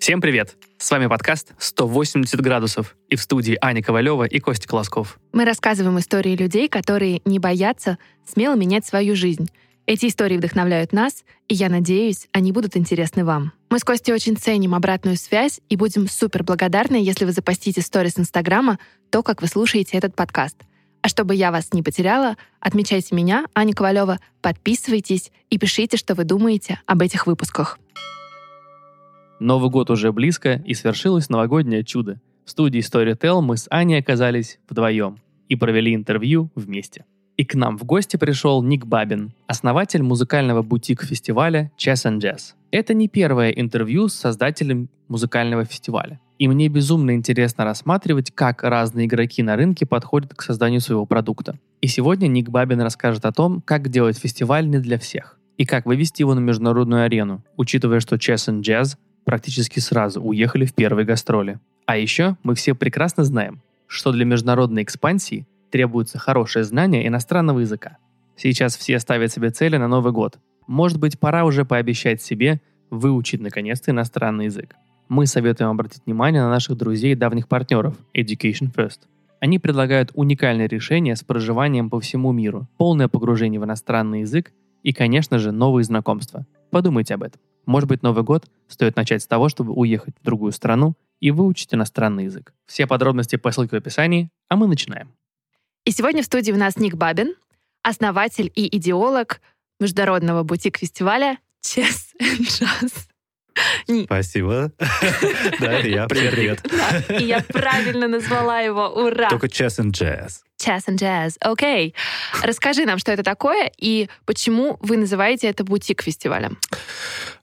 [0.00, 0.56] Всем привет!
[0.78, 5.20] С вами подкаст «180 градусов» и в студии Аня Ковалева и Костя Колосков.
[5.34, 9.50] Мы рассказываем истории людей, которые не боятся смело менять свою жизнь.
[9.84, 13.52] Эти истории вдохновляют нас, и я надеюсь, они будут интересны вам.
[13.68, 18.18] Мы с Костей очень ценим обратную связь и будем супер благодарны, если вы запостите сторис
[18.18, 18.78] Инстаграма
[19.10, 20.56] то, как вы слушаете этот подкаст.
[21.02, 26.24] А чтобы я вас не потеряла, отмечайте меня, Аня Ковалева, подписывайтесь и пишите, что вы
[26.24, 27.78] думаете об этих выпусках.
[29.40, 32.20] Новый год уже близко, и свершилось новогоднее чудо.
[32.44, 35.16] В студии Storytel мы с Аней оказались вдвоем
[35.48, 37.06] и провели интервью вместе.
[37.38, 42.52] И к нам в гости пришел Ник Бабин, основатель музыкального бутик-фестиваля Chess and Jazz.
[42.70, 46.20] Это не первое интервью с создателем музыкального фестиваля.
[46.38, 51.58] И мне безумно интересно рассматривать, как разные игроки на рынке подходят к созданию своего продукта.
[51.80, 55.86] И сегодня Ник Бабин расскажет о том, как делать фестиваль не для всех и как
[55.86, 61.04] вывести его на международную арену, учитывая, что Chess and Jazz практически сразу уехали в первые
[61.04, 61.58] гастроли.
[61.86, 67.98] А еще мы все прекрасно знаем, что для международной экспансии требуется хорошее знание иностранного языка.
[68.36, 70.38] Сейчас все ставят себе цели на Новый год.
[70.66, 74.74] Может быть, пора уже пообещать себе выучить наконец-то иностранный язык.
[75.08, 79.00] Мы советуем обратить внимание на наших друзей и давних партнеров Education First.
[79.40, 84.92] Они предлагают уникальное решение с проживанием по всему миру, полное погружение в иностранный язык и,
[84.92, 86.46] конечно же, новые знакомства.
[86.70, 87.40] Подумайте об этом.
[87.66, 91.74] Может быть, Новый год стоит начать с того, чтобы уехать в другую страну и выучить
[91.74, 92.54] иностранный язык.
[92.66, 95.12] Все подробности по ссылке в описании, а мы начинаем.
[95.84, 97.34] И сегодня в студии у нас Ник Бабин,
[97.82, 99.40] основатель и идеолог
[99.78, 102.92] международного бутик-фестиваля Chess and Jazz.
[104.04, 104.72] Спасибо.
[105.60, 106.06] Да, это я.
[106.06, 107.20] Привет, привет.
[107.20, 108.88] И я правильно назвала его.
[108.88, 109.28] Ура!
[109.28, 110.40] Только Chess and Jazz.
[110.60, 111.36] Chess and Jazz.
[111.40, 111.94] Окей.
[112.42, 116.58] Расскажи нам, что это такое и почему вы называете это бутик-фестивалем.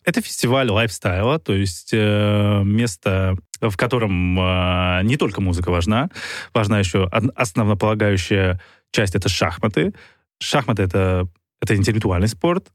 [0.08, 6.10] Это фестиваль лайфстайла, то есть э, место, в котором э, не только музыка важна,
[6.54, 9.94] важна еще основополагающая часть— это шахматы.
[10.40, 11.28] Шахматы— это,
[11.62, 12.72] это интеллектуальный спорт,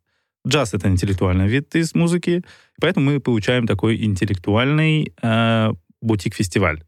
[0.46, 2.44] джаз— это интеллектуальный вид из музыки,
[2.78, 5.72] поэтому мы получаем такой интеллектуальный э,
[6.02, 6.84] бутик-фестиваль.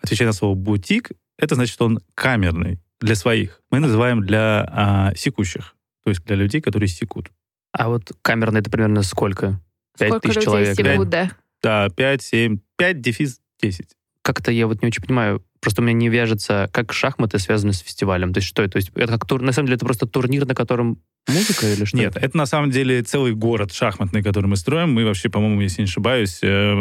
[0.00, 1.10] Отвечая на слово «бутик»,
[1.40, 3.62] это значит, что он камерный для своих.
[3.72, 7.32] Мы называем для а, секущих, то есть для людей, которые секут.
[7.72, 9.60] А вот камерный это примерно сколько?
[9.98, 10.76] Пять тысяч человек?
[10.76, 11.30] Секут, да?
[11.62, 13.86] Да, 5, 7, 5, дефис 10.
[14.22, 17.80] Как-то я вот не очень понимаю, просто у меня не вяжется, как шахматы связаны с
[17.80, 18.32] фестивалем.
[18.32, 18.72] То есть что это?
[18.72, 21.84] То есть это как тур, на самом деле это просто турнир, на котором музыка или
[21.84, 21.96] что?
[21.96, 24.92] Нет, это на самом деле целый город шахматный, который мы строим.
[24.92, 26.74] Мы вообще, по-моему, если не ошибаюсь, э,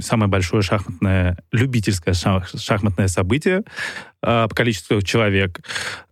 [0.00, 3.62] самое большое шахматное, любительское шахматное событие
[4.22, 5.60] э, по количеству человек.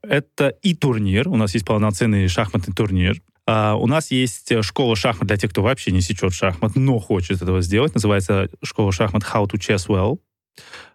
[0.03, 1.29] Это и турнир.
[1.29, 3.21] У нас есть полноценный шахматный турнир.
[3.49, 7.43] Uh, у нас есть школа шахмат для тех, кто вообще не сечет шахмат, но хочет
[7.43, 7.95] этого сделать.
[7.95, 10.21] Называется школа шахмат How to Chess Well.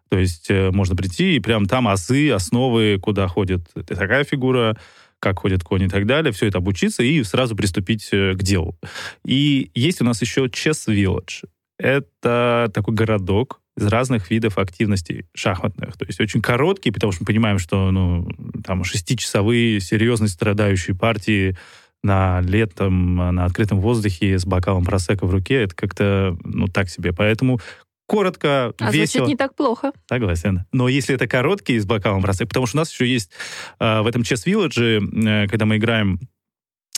[0.09, 4.77] То есть э, можно прийти и прям там азы, основы, куда ходит такая фигура,
[5.19, 8.77] как ходят кони и так далее, все это обучиться и сразу приступить э, к делу.
[9.25, 11.49] И есть у нас еще Chess Village.
[11.77, 15.97] Это такой городок из разных видов активностей шахматных.
[15.97, 18.29] То есть очень короткий, потому что мы понимаем, что ну,
[18.63, 21.57] там шестичасовые серьезные страдающие партии
[22.05, 27.11] на летом, на открытом воздухе с бокалом просека в руке, это как-то, ну, так себе.
[27.11, 27.59] Поэтому
[28.05, 29.25] коротко, а весело.
[29.25, 29.91] звучит не так плохо.
[30.07, 30.65] Согласен.
[30.71, 33.31] Но если это короткий с бокалом просека, потому что у нас еще есть
[33.79, 36.19] э, в этом Chess Village, э, когда мы играем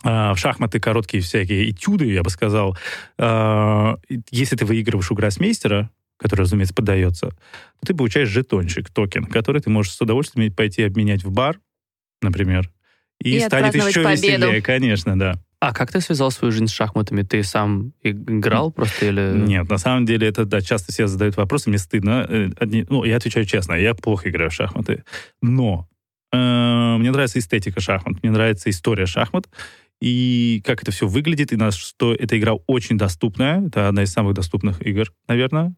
[0.03, 2.77] э, в шахматы короткие всякие этюды, я бы сказал,
[3.17, 3.95] э,
[4.29, 9.69] если ты выигрываешь у гроссмейстера, который, разумеется, поддается, то ты получаешь жетончик, токен, который ты
[9.69, 11.59] можешь с удовольствием пойти обменять в бар,
[12.21, 12.69] например,
[13.21, 14.47] и, и станет еще победу.
[14.47, 15.39] веселее, конечно, да.
[15.59, 17.23] А как ты связал свою жизнь с шахматами?
[17.23, 19.33] Ты сам играл просто или...
[19.35, 22.27] Нет, на самом деле это, да, часто все задают вопросы, мне стыдно.
[22.29, 22.49] Э,
[22.89, 25.03] ну, я отвечаю честно, я плохо играю в шахматы.
[25.41, 25.89] Но
[26.31, 26.37] э,
[26.99, 29.47] мне нравится эстетика шахмат, мне нравится история шахмат,
[29.99, 33.65] и как это все выглядит, и на что эта игра очень доступная.
[33.65, 35.73] Это одна из самых доступных игр, наверное.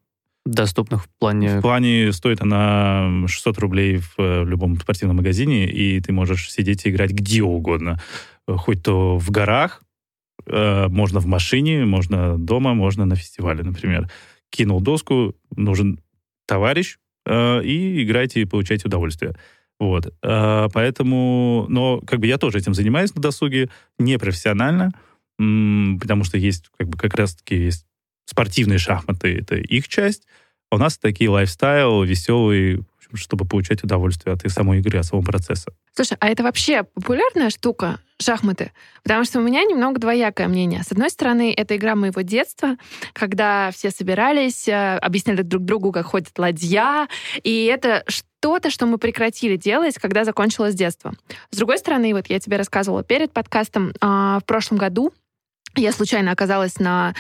[0.45, 1.59] Доступных в плане...
[1.59, 6.85] В плане стоит она 600 рублей в э, любом спортивном магазине, и ты можешь сидеть
[6.85, 7.99] и играть где угодно
[8.57, 9.81] хоть то в горах,
[10.45, 14.09] э, можно в машине, можно дома, можно на фестивале, например.
[14.49, 15.99] Кинул доску, нужен
[16.47, 19.35] товарищ, э, и играйте и получайте удовольствие.
[19.79, 20.13] Вот.
[20.23, 24.91] Э, поэтому, но как бы я тоже этим занимаюсь на досуге, непрофессионально,
[25.37, 27.85] потому что есть как бы как раз-таки есть
[28.29, 30.27] спортивные шахматы, это их часть,
[30.69, 35.25] а у нас такие лайфстайл, веселый, общем, чтобы получать удовольствие от самой игры, от самого
[35.25, 35.71] процесса.
[35.93, 38.71] Слушай, а это вообще популярная штука, шахматы?
[39.03, 40.83] Потому что у меня немного двоякое мнение.
[40.83, 42.77] С одной стороны, это игра моего детства,
[43.13, 47.07] когда все собирались, э, объясняли друг другу, как ходит ладья,
[47.43, 51.13] и это что-то, что мы прекратили делать, когда закончилось детство.
[51.51, 55.13] С другой стороны, вот я тебе рассказывала перед подкастом, а, в прошлом году
[55.75, 57.13] я случайно оказалась на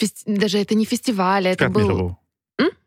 [0.00, 0.24] фести...
[0.26, 2.16] даже это не фестиваль, это был...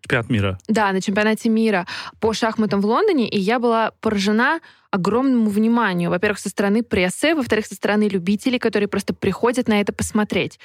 [0.03, 0.57] Чемпионат мира.
[0.67, 1.88] Да, на чемпионате мира
[2.19, 4.59] по шахматам в Лондоне, и я была поражена
[4.94, 6.11] огромному вниманию.
[6.11, 10.59] Во-первых, со стороны прессы, во-вторых, со стороны любителей, которые просто приходят на это посмотреть.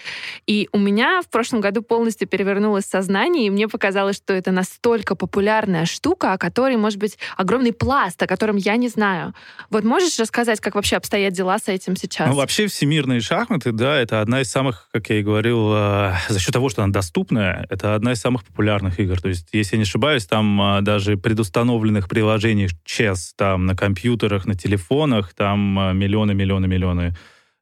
[0.47, 5.15] И у меня в прошлом году полностью перевернулось сознание, и мне показалось, что это настолько
[5.15, 9.33] популярная штука, о которой, может быть, огромный пласт, о котором я не знаю.
[9.71, 12.29] Вот можешь рассказать, как вообще обстоят дела с этим сейчас?
[12.29, 16.39] Ну, вообще всемирные шахматы, да, это одна из самых, как я и говорил, э, за
[16.39, 19.19] счет того, что она доступная, это одна из самых популярных игр.
[19.29, 24.47] То есть, если я не ошибаюсь, там э, даже предустановленных приложений чес там на компьютерах,
[24.47, 27.15] на телефонах, там э, миллионы, миллионы, миллионы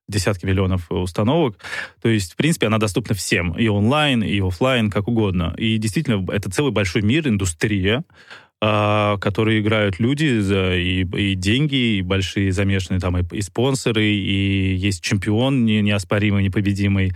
[0.07, 1.59] десятки миллионов установок.
[2.01, 3.51] То есть, в принципе, она доступна всем.
[3.55, 5.55] И онлайн, и офлайн, как угодно.
[5.59, 8.05] И действительно, это целый большой мир, индустрия,
[8.63, 14.05] э, которые играют люди за и, и деньги, и большие замешанные там и, и спонсоры,
[14.05, 17.13] и есть чемпион не, неоспоримый, непобедимый.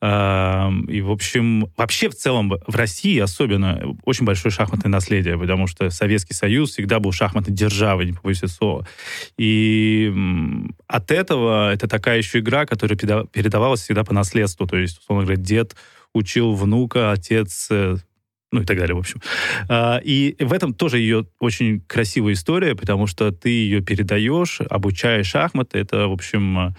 [0.00, 5.90] И, в общем, вообще в целом в России особенно очень большое шахматное наследие, потому что
[5.90, 8.86] Советский Союз всегда был шахматной державой, не побоюсь слова.
[9.36, 10.12] И
[10.86, 14.68] от этого это такая еще игра, которая передавалась всегда по наследству.
[14.68, 15.74] То есть, условно говоря, дед
[16.14, 17.96] учил внука, отец э,
[18.52, 19.20] ну и так далее, в общем.
[19.68, 25.26] А, и в этом тоже ее очень красивая история, потому что ты ее передаешь, обучаешь
[25.26, 25.78] шахматы.
[25.78, 26.74] Это, в общем, Эм,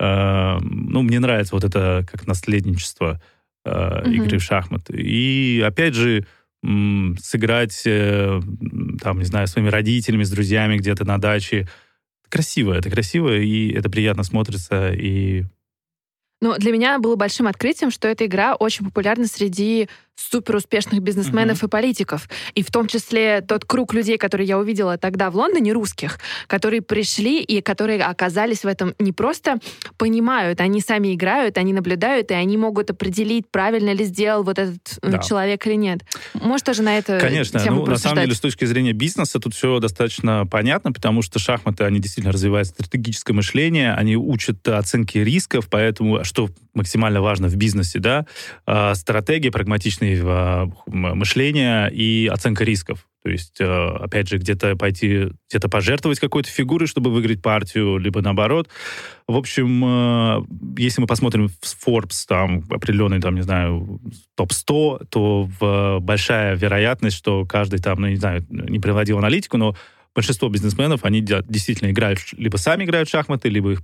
[0.00, 3.20] ну, мне нравится вот это как наследничество
[3.66, 4.12] mm-hmm.
[4.14, 4.94] игры в шахматы.
[4.96, 6.26] И, опять же,
[6.62, 8.40] сыграть, э,
[9.00, 11.66] там, не знаю, своими родителями, с друзьями где-то на даче.
[12.28, 15.44] Красиво, это красиво, и это приятно смотрится, и
[16.40, 19.88] но для меня было большим открытием, что эта игра очень популярна среди
[20.20, 21.66] супер успешных бизнесменов mm-hmm.
[21.66, 22.28] и политиков.
[22.54, 26.82] И в том числе тот круг людей, которые я увидела тогда в Лондоне, русских, которые
[26.82, 29.58] пришли и которые оказались в этом не просто
[29.96, 34.98] понимают, они сами играют, они наблюдают, и они могут определить, правильно ли сделал вот этот
[35.02, 35.18] э, да.
[35.18, 36.00] человек или нет.
[36.34, 37.60] Может, тоже на это Конечно.
[37.70, 41.84] Ну, на самом деле, с точки зрения бизнеса тут все достаточно понятно, потому что шахматы,
[41.84, 47.98] они действительно развивают стратегическое мышление, они учат оценки рисков, поэтому, что максимально важно в бизнесе,
[47.98, 48.26] да,
[48.66, 49.50] а, стратегия,
[50.16, 53.06] прагматичное мышление и оценка рисков.
[53.22, 58.22] То есть, а, опять же, где-то пойти, где-то пожертвовать какой-то фигурой, чтобы выиграть партию, либо
[58.22, 58.68] наоборот.
[59.28, 60.42] В общем, а,
[60.78, 64.00] если мы посмотрим в Forbes, там, определенный, там, не знаю,
[64.36, 69.76] топ-100, то большая вероятность, что каждый там, ну, не знаю, не приводил аналитику, но
[70.14, 73.82] большинство бизнесменов, они действительно играют, либо сами играют в шахматы, либо их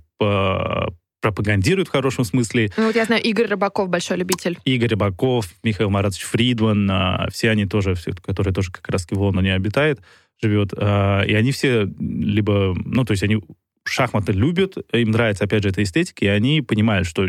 [1.21, 2.69] пропагандируют в хорошем смысле.
[2.77, 4.57] Ну вот я знаю, Игорь Рыбаков большой любитель.
[4.65, 9.19] Игорь Рыбаков, Михаил Маратович Фридман, а, все они тоже, все, которые тоже как раз в
[9.19, 10.01] Лондоне обитают,
[10.41, 13.41] живет, а, и они все либо, ну то есть они
[13.83, 17.27] шахматы любят, им нравится, опять же, эта эстетика, и они понимают, что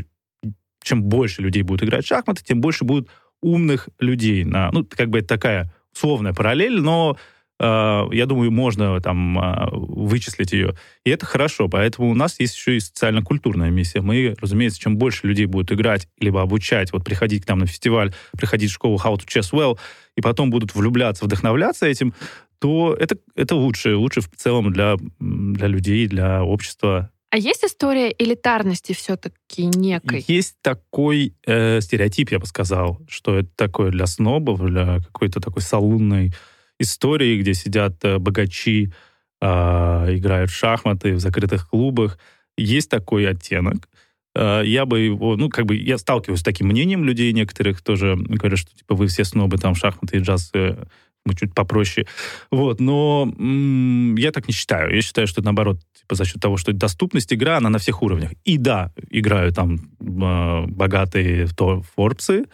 [0.82, 3.08] чем больше людей будут играть в шахматы, тем больше будет
[3.40, 4.44] умных людей.
[4.44, 7.16] На, ну, как бы это такая условная параллель, но
[7.60, 10.76] я думаю, можно там э, вычислить ее.
[11.04, 14.00] И это хорошо, поэтому у нас есть еще и социально-культурная миссия.
[14.00, 18.14] Мы, разумеется, чем больше людей будут играть, либо обучать, вот приходить к нам на фестиваль,
[18.36, 19.78] приходить в школу How to Chess Well,
[20.16, 22.14] и потом будут влюбляться, вдохновляться этим,
[22.60, 27.10] то это, это лучше, лучше в целом для, для людей, для общества.
[27.30, 30.24] А есть история элитарности все-таки некой?
[30.28, 35.62] Есть такой э, стереотип, я бы сказал, что это такое для снобов, для какой-то такой
[35.62, 36.32] салунной
[36.78, 38.92] истории, где сидят э, богачи,
[39.40, 42.18] э, играют в шахматы в закрытых клубах.
[42.56, 43.88] Есть такой оттенок.
[44.34, 48.16] Э, я бы его, ну, как бы, я сталкиваюсь с таким мнением людей некоторых тоже,
[48.16, 50.84] говорят, что, типа, вы все снобы, там, шахматы и джаз, э,
[51.24, 52.06] мы чуть попроще.
[52.50, 54.94] Вот, но м- я так не считаю.
[54.94, 58.30] Я считаю, что наоборот, типа, за счет того, что доступность игра, она на всех уровнях.
[58.44, 62.44] И да, играют там э, богатые то Форбсы,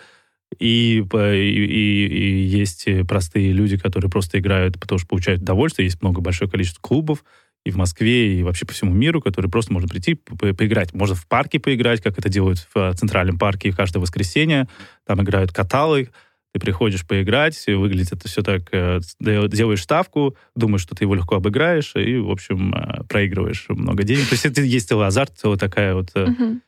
[0.58, 5.87] и, и, и есть простые люди, которые просто играют, потому что получают удовольствие.
[5.87, 7.25] Есть много большое количество клубов
[7.64, 10.92] и в Москве, и вообще по всему миру, которые просто можно прийти по поиграть.
[10.92, 14.68] Можно в парке поиграть, как это делают в Центральном парке каждое воскресенье.
[15.06, 16.11] Там играют каталы,
[16.52, 21.37] ты приходишь поиграть, выглядит это все так, э, делаешь ставку, думаешь, что ты его легко
[21.37, 24.28] обыграешь, и, в общем, э, проигрываешь много денег.
[24.28, 26.61] То есть это есть целый азарт, целая такая вот, uh-huh.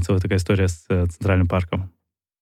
[0.00, 1.93] целая такая история с Центральным парком.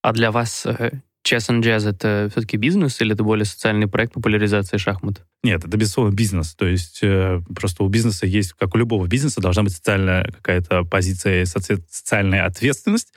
[0.02, 0.90] А для вас э,
[1.24, 5.24] Chess and Jazz— это все-таки бизнес или это более социальный проект популяризации шахмат?
[5.44, 6.54] Нет, это, безусловно, бизнес.
[6.54, 10.82] То есть э, просто у бизнеса есть, как у любого бизнеса, должна быть социальная какая-то
[10.84, 13.12] позиция, соци- социальная ответственность.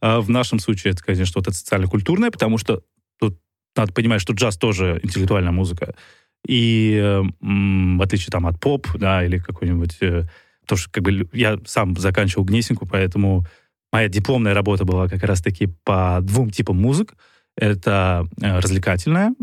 [0.00, 2.82] Э, в нашем случае это, конечно, что-то социально-культурное, потому что
[3.18, 3.40] тут
[3.76, 5.96] надо понимать, что джаз тоже интеллектуальная музыка.
[6.46, 9.96] И э, в отличие там от поп, да, или какой-нибудь...
[10.00, 10.28] Э,
[10.62, 13.44] потому что как бы я сам заканчивал Гнесинку, поэтому
[13.92, 17.14] моя дипломная работа была как раз-таки по двум типам музык.
[17.56, 19.34] Это э, развлекательная,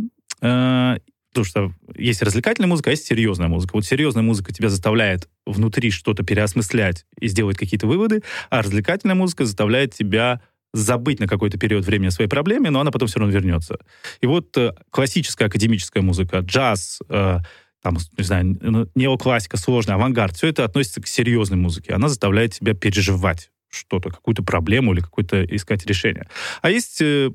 [0.42, 0.98] э,
[1.32, 3.75] потому что есть развлекательная музыка, а есть серьезная музыка.
[3.75, 9.46] Вот серьезная музыка тебя заставляет внутри что-то переосмыслять и сделать какие-то выводы, а развлекательная музыка
[9.46, 10.42] заставляет тебя
[10.74, 13.78] забыть на какой-то период времени о своей проблеме, но она потом все равно вернется.
[14.22, 17.40] И вот э, классическая академическая музыка, джаз, э,
[17.82, 21.94] там, не знаю, неоклассика, сложная, авангард, все это относится к серьезной музыке.
[21.94, 26.27] Она заставляет тебя переживать что-то, какую-то проблему или какое-то искать решение.
[26.62, 27.32] А есть э,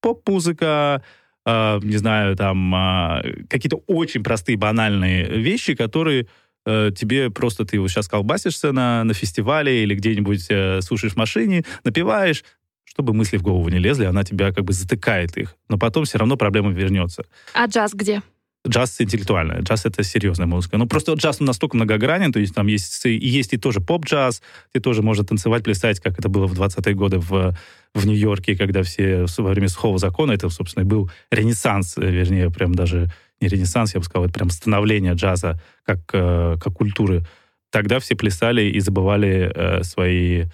[0.00, 1.02] поп-музыка,
[1.44, 6.26] э, не знаю, там э, какие-то очень простые, банальные вещи, которые
[6.66, 11.16] э, тебе просто ты вот сейчас колбасишься на, на фестивале или где-нибудь э, слушаешь в
[11.16, 12.44] машине, напиваешь,
[12.84, 15.56] чтобы мысли в голову не лезли, она тебя как бы затыкает их.
[15.68, 17.24] Но потом все равно проблема вернется.
[17.52, 18.22] А джаз где?
[18.66, 20.78] Джаз интеллектуальный, джаз это серьезная музыка.
[20.78, 24.40] Ну, просто джаз настолько многогранен, то есть там есть, есть и тоже поп-джаз,
[24.72, 27.54] ты тоже можно танцевать, плясать, как это было в 20-е годы в,
[27.94, 32.50] в Нью-Йорке, когда все во время сухого закона, это, собственно, и был ренессанс, э, вернее,
[32.50, 33.10] прям даже
[33.42, 37.26] не ренессанс, я бы сказал, это прям становление джаза как, э, как культуры.
[37.70, 40.44] Тогда все плясали и забывали э, свои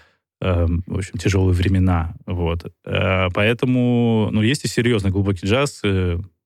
[0.41, 2.15] э, в общем, тяжелые времена.
[2.25, 2.73] Вот.
[2.85, 5.81] Э, поэтому, ну, есть и серьезный глубокий джаз,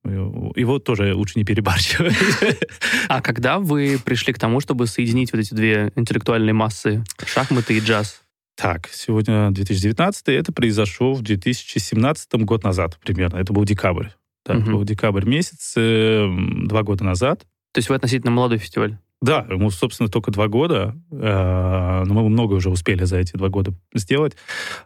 [0.05, 2.15] его тоже лучше не перебарщивать.
[3.07, 7.79] А когда вы пришли к тому, чтобы соединить вот эти две интеллектуальные массы, шахматы и
[7.79, 8.21] джаз?
[8.55, 13.37] Так, сегодня 2019, это произошло в 2017 год назад примерно.
[13.37, 14.07] Это был декабрь.
[14.45, 14.73] Так, Мгм.
[14.73, 16.27] был декабрь месяц, э,
[16.63, 17.41] два года назад.
[17.73, 18.97] То есть вы относительно молодой фестиваль?
[19.25, 23.49] Да, ему, собственно, только два года, э, но мы много уже успели за эти два
[23.49, 24.35] года сделать.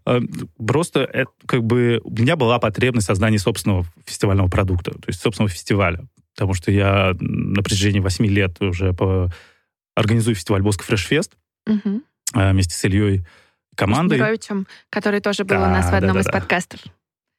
[0.06, 0.20] Э,
[0.58, 5.50] Просто это, как бы у меня была потребность создания собственного фестивального продукта, то есть собственного
[5.50, 9.30] фестиваля, потому что я на протяжении восьми лет уже по...
[9.96, 12.04] организую фестиваль Боско Фреш Фест Мгм.
[12.36, 13.26] э, вместе с Ильей
[13.76, 14.18] командой.
[14.20, 16.32] Мировичем, который тоже был у Да, нас в одном да, из да.
[16.32, 16.80] подкастов.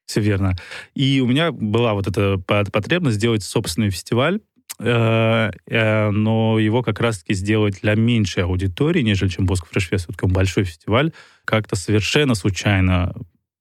[0.07, 0.55] Все верно.
[0.95, 4.41] И у меня была вот эта по- потребность сделать собственный фестиваль,
[4.83, 10.33] но его как раз-таки сделать для меньшей аудитории, нежели чем Боско Фреш Фест, все-таки он
[10.33, 11.13] большой фестиваль.
[11.45, 13.15] Как-то совершенно случайно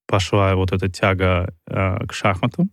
[0.07, 2.71] пошла вот эта тяга э, к шахматам.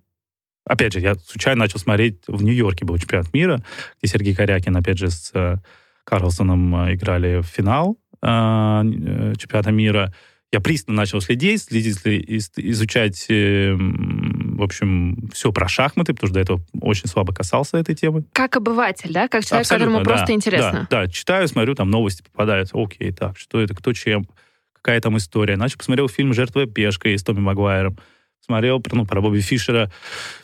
[0.65, 3.63] Опять же, я случайно начал смотреть, в Нью-Йорке был чемпионат мира,
[4.01, 5.59] где Сергей Корякин, опять же, с э,
[6.05, 10.15] Карлсоном э, играли в финал э, э, чемпионата мира.
[10.53, 16.29] Я пристально начал следить, следить, из- изучать, э, м, в общем, все про шахматы, потому
[16.29, 18.25] что до этого очень слабо касался этой темы.
[18.33, 19.29] Как обыватель, да?
[19.29, 20.87] Как человек, Абсолютно, которому да, просто интересно.
[20.91, 22.71] Да, да, читаю, смотрю, там новости попадают.
[22.73, 24.27] Окей, так, что это, кто чем,
[24.73, 25.57] какая там история.
[25.57, 27.99] Начал посмотрел фильм «Жертва пешкой» с Томми Магуайром.
[28.41, 29.91] Смотрел про, ну, про Бобби Фишера.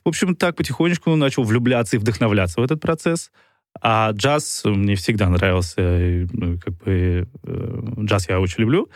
[0.04, 3.30] В общем, так потихонечку начал влюбляться и вдохновляться в этот процесс.
[3.80, 6.26] А джаз мне всегда нравился.
[6.32, 8.90] ну, как бы, э, джаз я очень люблю.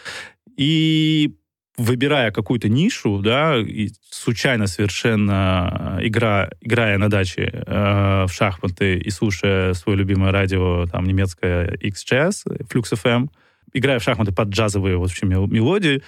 [0.56, 1.35] И
[1.76, 9.11] выбирая какую-то нишу, да, и случайно совершенно игра, играя на даче э, в шахматы и
[9.11, 13.28] слушая свое любимое радио, там, немецкое X-Jazz, Flux FM,
[13.75, 16.02] играя в шахматы под джазовые, в общем, мел- мелодии,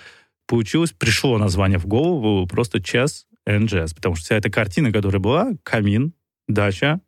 [0.47, 5.21] получилось, пришло название в голову просто Chess and Jazz, потому что вся эта картина, которая
[5.21, 6.15] была, камин,
[6.47, 7.01] дача,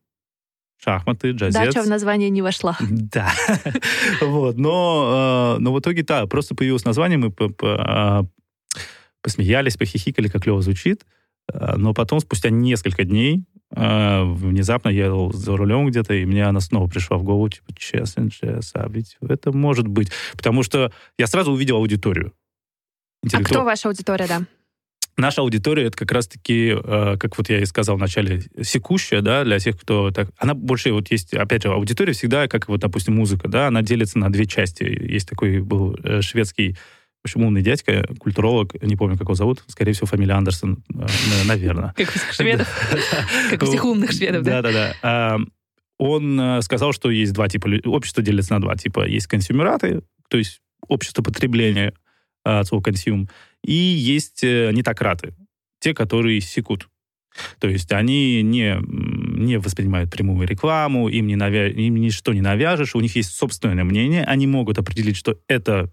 [0.76, 1.54] шахматы, джазец.
[1.54, 2.76] Дача в название не вошла.
[2.90, 3.32] Да.
[4.20, 4.56] вот.
[4.58, 8.22] Но, э, но в итоге, да, просто появилось название, мы э,
[9.22, 11.04] посмеялись, похихикали, как клево звучит.
[11.52, 16.44] Э, Но потом, спустя несколько дней, э, внезапно я ехал за рулем где-то, и мне
[16.44, 18.28] она снова пришла в голову, типа, честно,
[18.74, 20.10] а ведь это может быть.
[20.36, 22.32] Потому что я сразу увидел аудиторию.
[23.32, 24.42] А кто ваша аудитория, да?
[25.16, 29.44] наша аудитория это как раз-таки, э, как вот я и сказал в начале, секущая, да,
[29.44, 30.30] для тех, кто так...
[30.38, 34.18] Она больше вот есть, опять же, аудитория всегда, как вот, допустим, музыка, да, она делится
[34.18, 34.84] на две части.
[34.84, 36.76] Есть такой был шведский
[37.24, 41.06] общем, умный дядька, культуролог, не помню, как его зовут, скорее всего, фамилия Андерсон, э,
[41.46, 41.94] наверное.
[41.96, 42.68] Как у всех шведов.
[43.50, 44.62] Как у всех умных шведов, да?
[44.62, 44.94] Да-да-да.
[45.02, 45.38] А,
[45.98, 47.68] Он э, сказал, что есть два типа...
[47.84, 49.06] Общество делится на два типа.
[49.06, 51.92] Есть консюмераты, то есть общество потребления,
[52.44, 53.28] а, от слова consume,
[53.64, 55.34] и есть э, нетократы,
[55.80, 56.88] те, которые секут.
[57.58, 61.68] То есть они не, не воспринимают прямую рекламу, им, не навя...
[61.68, 65.90] им ничто не навяжешь, у них есть собственное мнение, они могут определить, что это,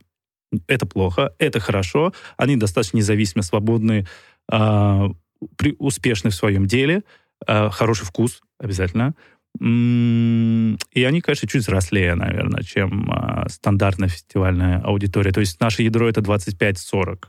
[0.68, 4.08] это плохо, это хорошо, они достаточно независимы, свободны
[4.50, 5.10] а,
[5.58, 7.04] при, успешны в своем деле,
[7.46, 9.14] э, хороший вкус обязательно.
[9.60, 9.64] И
[11.04, 15.32] они, конечно, чуть взрослее, наверное, чем э, стандартная фестивальная аудитория.
[15.32, 17.26] То есть наше ядро это 25-40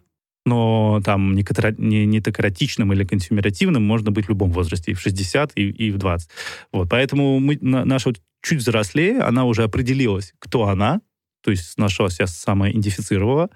[0.49, 1.45] но там не,
[1.79, 5.91] не, не тократичным или консюмеративным можно быть в любом возрасте, и в 60, и, и
[5.91, 6.31] в 20.
[6.73, 11.01] Вот, поэтому мы, на, наша чуть взрослее, она уже определилась, кто она,
[11.42, 13.50] то есть нашла себя самоидентифицировала.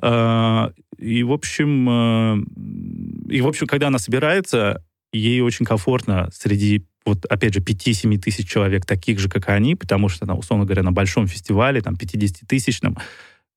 [0.00, 7.24] И, в общем, э, и, в общем, когда она собирается, ей очень комфортно среди вот,
[7.24, 10.92] опять же, 5-7 тысяч человек, таких же, как они, потому что, там, условно говоря, на
[10.92, 12.96] большом фестивале, там, 50-тысячном,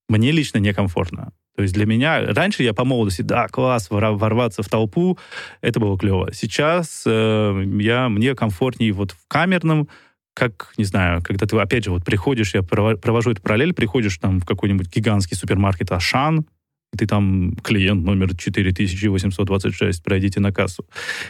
[0.08, 1.32] мне лично некомфортно.
[1.56, 5.18] То есть для меня, раньше я по молодости, да, класс, ворваться в толпу,
[5.62, 6.30] это было клево.
[6.32, 9.88] Сейчас э, я, мне комфортнее вот в камерном,
[10.36, 14.40] как, не знаю, когда ты, опять же, вот приходишь, я провожу эту параллель, приходишь там
[14.40, 16.46] в какой-нибудь гигантский супермаркет Ашан,
[16.92, 20.86] и ты там клиент номер 4826, пройдите на кассу.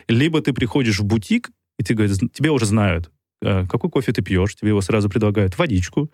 [0.09, 3.11] Либо ты приходишь в бутик, и ты говоришь, тебя уже знают,
[3.43, 6.11] Э, какой кофе ты пьешь, тебе его сразу предлагают водичку,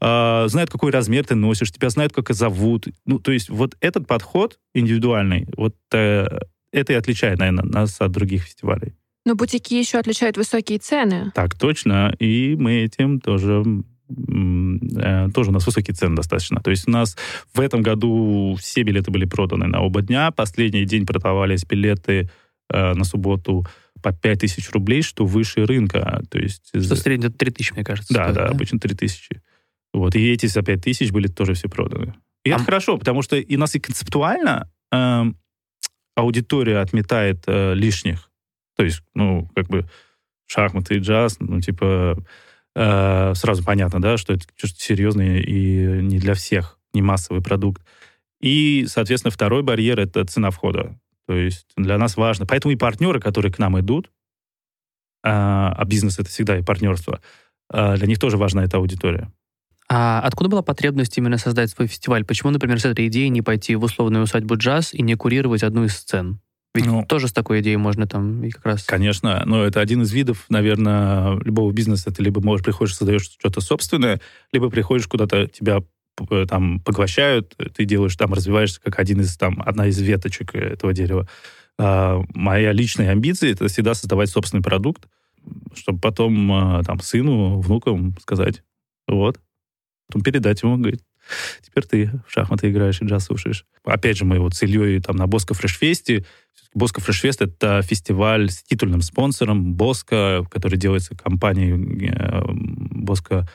[0.00, 2.86] э, знают, какой размер ты носишь, тебя знают, как зовут.
[3.06, 6.26] Ну, то есть вот этот подход индивидуальный, вот э,
[6.72, 8.94] это и отличает, наверное, нас от других фестивалей.
[9.26, 11.32] Но бутики еще отличают высокие цены.
[11.34, 13.64] Так точно, и мы этим тоже
[14.08, 16.60] э, тоже у нас высокие цены достаточно.
[16.60, 17.16] То есть у нас
[17.52, 20.30] в этом году все билеты были проданы на оба дня.
[20.30, 22.30] Последний день продавались билеты
[22.72, 23.66] э, на субботу
[24.00, 26.22] по 5 тысяч рублей, что выше рынка.
[26.30, 28.14] То есть, что в среднем 3 тысячи, мне кажется.
[28.14, 29.42] Да, стоит, да, да, обычно 3 тысячи.
[29.92, 32.14] Вот, и эти за 5 тысяч были тоже все проданы.
[32.44, 32.54] И а...
[32.54, 35.24] это хорошо, потому что и нас и концептуально э,
[36.14, 38.30] аудитория отметает э, лишних.
[38.76, 39.88] То есть, ну, как бы
[40.46, 42.16] шахматы и джаз, ну, типа,
[42.74, 47.82] э, сразу понятно, да, что это что-то серьезное и не для всех, не массовый продукт.
[48.40, 50.98] И, соответственно, второй барьер— это цена входа.
[51.26, 52.46] То есть для нас важно.
[52.46, 54.10] Поэтому и партнеры, которые к нам идут,
[55.24, 57.20] а, а бизнес это всегда и партнерство,
[57.68, 59.32] а, для них тоже важна эта аудитория.
[59.88, 62.24] А откуда была потребность именно создать свой фестиваль?
[62.24, 65.84] Почему, например, с этой идеей не пойти в условную усадьбу джаз и не курировать одну
[65.84, 66.40] из сцен?
[66.76, 68.84] Ведь ну, тоже с такой идеей можно там и как раз...
[68.84, 72.10] Конечно, но это один из видов, наверное, любого бизнеса.
[72.10, 74.20] Ты либо можешь, приходишь, создаешь что-то собственное,
[74.52, 75.82] либо приходишь куда-то, тебя
[76.30, 80.92] Э, там поглощают, ты делаешь там, развиваешься как один из там, одна из веточек этого
[80.92, 81.28] дерева.
[81.78, 85.06] А, моя личная амбиция— это всегда создавать собственный продукт,
[85.74, 88.62] чтобы потом а, там сыну, внукам сказать,
[89.06, 89.38] вот,
[90.06, 91.02] потом передать ему, говорит,
[91.62, 93.64] теперь ты в шахматы играешь и джаз слушаешь.
[93.84, 96.24] Опять же, мы вот с Ильей там на Боско Фрешфесте.
[96.74, 103.48] Боско Фрешфест— это фестиваль с титульным спонсором Боско, который делается компанией э, Боско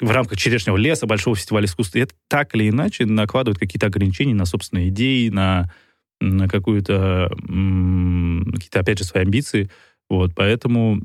[0.00, 4.44] в рамках черешнего леса, большого фестиваля искусства, это так или иначе накладывает какие-то ограничения на
[4.44, 5.72] собственные идеи, на,
[6.20, 9.70] на какую-то, какие-то, опять же, свои амбиции.
[10.08, 11.02] Вот, поэтому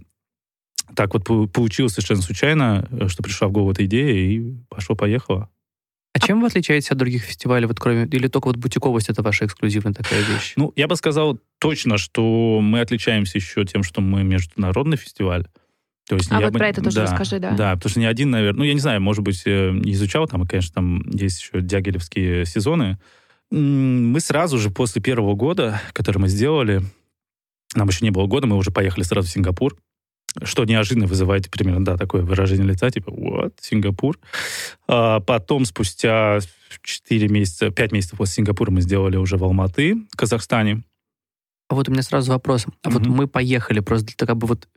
[0.96, 5.50] так вот получилось совершенно случайно, что пришла в голову эта идея, и пошло-поехало.
[6.16, 9.48] А чем вы отличаетесь от других фестивалей, вот кроме, или только вот бутиковость это ваша
[9.48, 10.54] эксклюзивная такая вещь?
[10.56, 15.46] Ну, я бы сказал точно, что мы отличаемся еще тем, что мы международный фестиваль.
[16.08, 17.52] То есть, а вот бы, про это тоже да, расскажи, да.
[17.52, 20.26] Да, потому что ни один, наверное, ну, я не знаю, может быть, э, не изучал,
[20.26, 22.98] там, конечно, там есть еще дягилевские сезоны.
[23.52, 26.82] Мы сразу же после первого года, который мы сделали,
[27.76, 29.76] нам еще не было года, мы уже поехали сразу в Сингапур,
[30.44, 34.20] что неожиданно вызывает примерно, да, такое выражение лица, типа, вот, Сингапур.
[34.88, 36.40] А потом, спустя
[36.82, 40.84] 4 месяца, 5 месяцев после Сингапура мы сделали уже в Алматы, в Казахстане.
[41.68, 42.66] А вот у меня сразу вопрос.
[42.66, 42.92] А mm-hmm.
[42.92, 44.68] вот мы поехали просто того, бы вот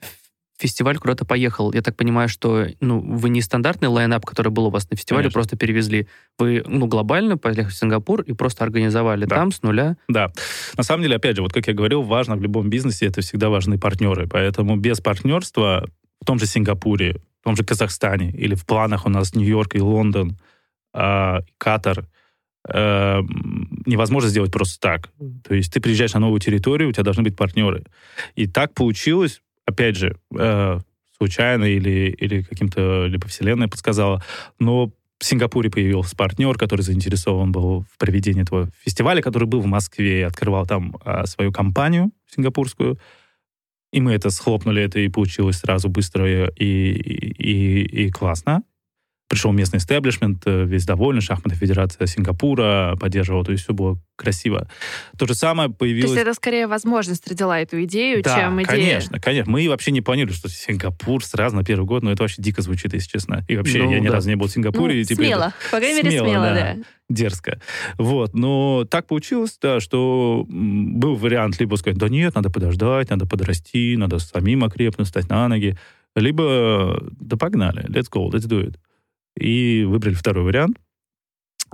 [0.58, 1.72] фестиваль куда-то поехал.
[1.72, 5.24] Я так понимаю, что ну, вы не стандартный лайнап, который был у вас на фестивале,
[5.24, 5.38] Конечно.
[5.38, 6.08] просто перевезли.
[6.38, 9.36] Вы ну, глобально поехали в Сингапур и просто организовали да.
[9.36, 9.96] там с нуля.
[10.08, 10.32] Да.
[10.76, 13.48] На самом деле, опять же, вот как я говорил, важно в любом бизнесе, это всегда
[13.48, 14.26] важны партнеры.
[14.26, 15.88] Поэтому без партнерства
[16.20, 19.80] в том же Сингапуре, в том же Казахстане или в планах у нас Нью-Йорк и
[19.80, 20.38] Лондон,
[20.92, 22.08] э, Катар,
[22.68, 23.20] э,
[23.86, 25.10] невозможно сделать просто так.
[25.44, 27.84] То есть ты приезжаешь на новую территорию, у тебя должны быть партнеры.
[28.34, 30.78] И так получилось, опять же, э,
[31.18, 34.22] случайно или, или каким-то, либо вселенная подсказала,
[34.58, 39.66] но в Сингапуре появился партнер, который заинтересован был в проведении этого фестиваля, который был в
[39.66, 42.98] Москве и открывал там а, свою компанию сингапурскую.
[43.92, 46.92] И мы это схлопнули, это и получилось сразу быстро и, и,
[47.38, 48.62] и, и классно.
[49.28, 54.68] Пришел местный истеблишмент, э, весь довольный, шахматная федерация Сингапура поддерживала, то есть все было красиво.
[55.18, 56.10] То же самое появилось...
[56.10, 58.66] То есть это скорее возможность родила эту идею, да, чем идея?
[58.66, 59.52] конечно, конечно.
[59.52, 62.94] Мы вообще не планировали, что Сингапур сразу на первый год, но это вообще дико звучит,
[62.94, 63.44] если честно.
[63.48, 64.14] И вообще Ну, я ни да.
[64.14, 64.94] разу не был в Сингапуре.
[64.94, 66.76] Ну, и теперь смело, это- по крайней мере, смело, да.
[67.10, 67.60] Дерзко.
[67.98, 68.34] Вот.
[68.34, 73.94] Но так получилось, да, что был вариант либо сказать, да нет, надо подождать, надо подрасти,
[73.96, 75.76] надо самим окрепнуть, стать на ноги.
[76.16, 78.76] Либо, да погнали, let's go, let's do it.
[79.38, 80.78] И выбрали второй вариант.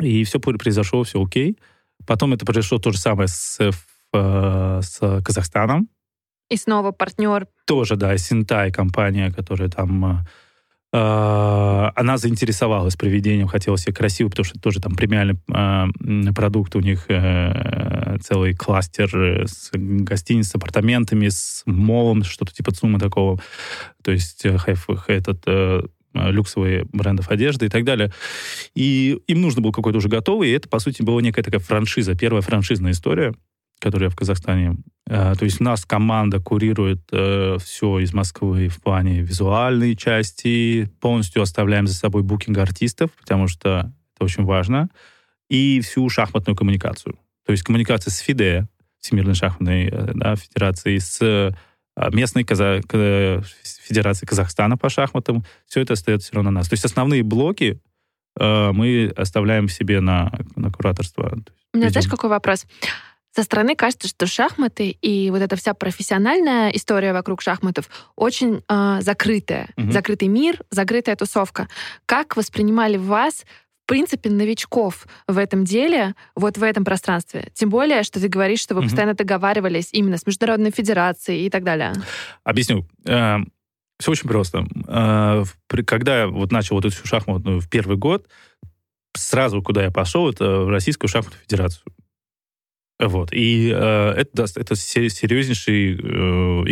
[0.00, 1.56] И все произошло, все окей.
[2.06, 5.88] Потом это произошло то же самое с, э, с Казахстаном.
[6.50, 7.46] И снова партнер.
[7.66, 10.04] Тоже, да, Синтай компания, которая там...
[10.04, 16.76] э, э, она заинтересовалась проведением, хотела себе красиво, потому что тоже там премиальный э, продукт,
[16.76, 22.98] у них э, целый кластер э, с гостиницей, с апартаментами, с молом, что-то типа ЦУМа
[22.98, 23.40] такого.
[24.02, 24.58] То есть э,
[25.08, 25.82] этот э,
[26.14, 28.12] люксовые брендов одежды и так далее.
[28.74, 32.14] И им нужно был какой-то уже готовый, и это, по сути, была некая такая франшиза,
[32.14, 33.34] первая франшизная история,
[33.80, 34.76] которая в Казахстане.
[35.08, 41.86] Э, то есть нас команда курирует все из Москвы в плане визуальной части, полностью оставляем
[41.86, 44.88] за собой букинг артистов, потому что это очень важно,
[45.48, 47.16] и всю шахматную коммуникацию.
[47.46, 48.68] То есть коммуникация с ФИДЕ,
[49.00, 51.52] Всемирной шахматной э, да, федерацией, с э,
[52.12, 56.68] местной каза- ка- федерацией Казахстана по шахматам, все это остается все равно на нас.
[56.68, 57.80] То есть основные блоки
[58.38, 61.38] э, мы оставляем себе на, на кураторство.
[61.72, 62.66] У меня, знаешь, какой вопрос?
[63.34, 69.00] Со стороны кажется, что шахматы и вот эта вся профессиональная история вокруг шахматов очень а,
[69.00, 69.70] закрытая.
[69.76, 69.90] Мгм.
[69.90, 71.68] Закрытый мир, закрытая тусовка.
[72.06, 73.44] Как воспринимали вас,
[73.84, 77.48] в принципе, новичков в этом деле, вот в этом пространстве?
[77.52, 78.88] Тем более, что ты говоришь, что вы Мгм.
[78.88, 81.92] постоянно договаривались именно с Международной Федерацией и так далее.
[82.44, 82.86] Объясню.
[84.00, 84.66] все очень просто.
[84.88, 85.44] Э,
[85.86, 88.26] когда я вот начал вот эту шахматную в первый год,
[89.16, 91.84] сразу куда я пошел, это в Российскую шахматную федерацию.
[92.98, 93.32] Вот.
[93.32, 95.98] И э, это, это се- серьезнейший э,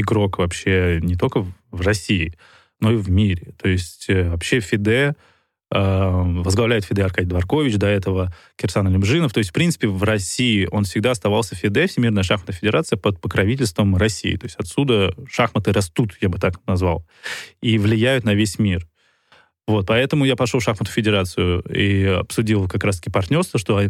[0.01, 2.33] игрок вообще не только в- России,
[2.81, 3.53] но и в мире.
[3.61, 5.14] То есть э, вообще ФИДЕ,
[5.73, 9.33] возглавляет ФИДЕ Аркадий Дворкович, до этого Кирсан Алимжинов.
[9.33, 13.97] То есть, в принципе, в России он всегда оставался ФИДЕ, Всемирная шахматная федерация, под покровительством
[13.97, 14.37] России.
[14.37, 17.07] То есть отсюда шахматы растут, я бы так назвал,
[17.61, 18.87] и влияют на весь мир.
[19.67, 23.81] Вот, поэтому я пошел в шахматную федерацию и обсудил как раз-таки партнерство, что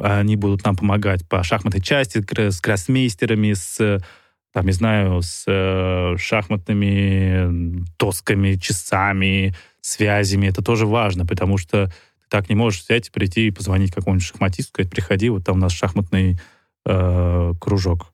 [0.00, 4.00] они будут нам помогать по шахматной части, с гроссмейстерами, с,
[4.52, 10.46] там, не знаю, с э, шахматными досками, часами, связями.
[10.46, 14.26] Это тоже важно, потому что ты так не можешь взять, и прийти и позвонить какому-нибудь
[14.26, 16.38] шахматисту, сказать, приходи, вот там у нас шахматный
[16.86, 18.12] э, кружок.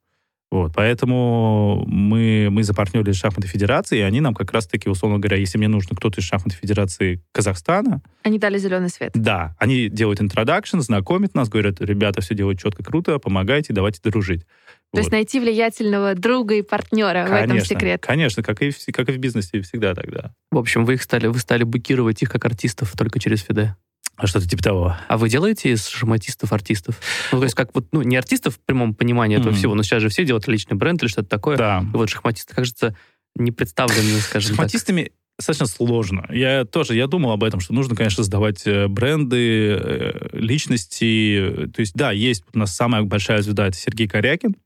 [0.50, 5.36] Вот, поэтому мы, мы запартнерились с шахматной федерацией, и они нам как раз-таки, условно говоря,
[5.38, 9.10] если мне нужно кто-то из шахматной федерации Казахстана, Они дали зеленый свет.
[9.14, 14.44] да, они делают интродакшн, знакомят нас, говорят, ребята, все делают четко, круто, помогайте, давайте дружить.
[14.92, 15.12] То есть Вот.
[15.16, 18.00] найти влиятельного друга и партнера в этом Конечно, секрет.
[18.06, 20.32] Конечно, как и, в- как и в бизнесе всегда тогда.
[20.52, 23.74] В общем, вы их стали, вы стали букировать их как артистов только через Фиде.
[24.16, 24.96] А что-то типа того.
[25.08, 26.98] А вы делаете из шахматистов артистов?
[27.32, 29.58] Ну, то есть как вот, ну, не артистов в прямом понимании этого Мгм.
[29.58, 31.56] всего, но сейчас же все делают личный бренд или что-то такое.
[31.58, 31.84] Да.
[31.92, 32.96] И вот шахматисты, кажется,
[33.34, 34.56] не представлены, скажем так.
[34.56, 36.26] шахматистами достаточно сложно.
[36.30, 41.68] Я тоже, я думал об этом, что нужно, конечно, создавать э, бренды, э, личности.
[41.74, 44.56] То есть, да, есть у нас самая большая звезда, это Сергей Корякин.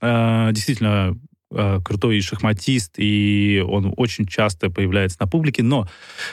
[0.00, 1.18] Э, Действительно
[1.50, 5.88] э, крутой шахматист, и он очень часто появляется на публике, но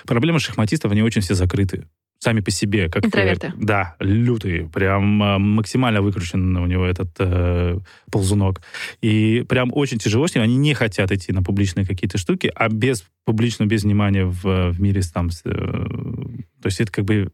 [0.06, 1.88] проблема шахматистов, они очень все закрыты
[2.24, 2.90] сами по себе.
[2.90, 3.54] Как, э, Интроверты.
[3.58, 4.70] Да, лютые.
[4.70, 7.78] Прям э, максимально выкручен у него этот э,
[8.12, 8.62] ползунок.
[9.02, 10.44] И прям очень тяжело с ним.
[10.44, 14.82] Они не хотят идти на публичные какие-то штуки, а без публичного, без внимания в, в
[14.82, 15.30] мире там...
[15.46, 17.32] э, то есть это как бы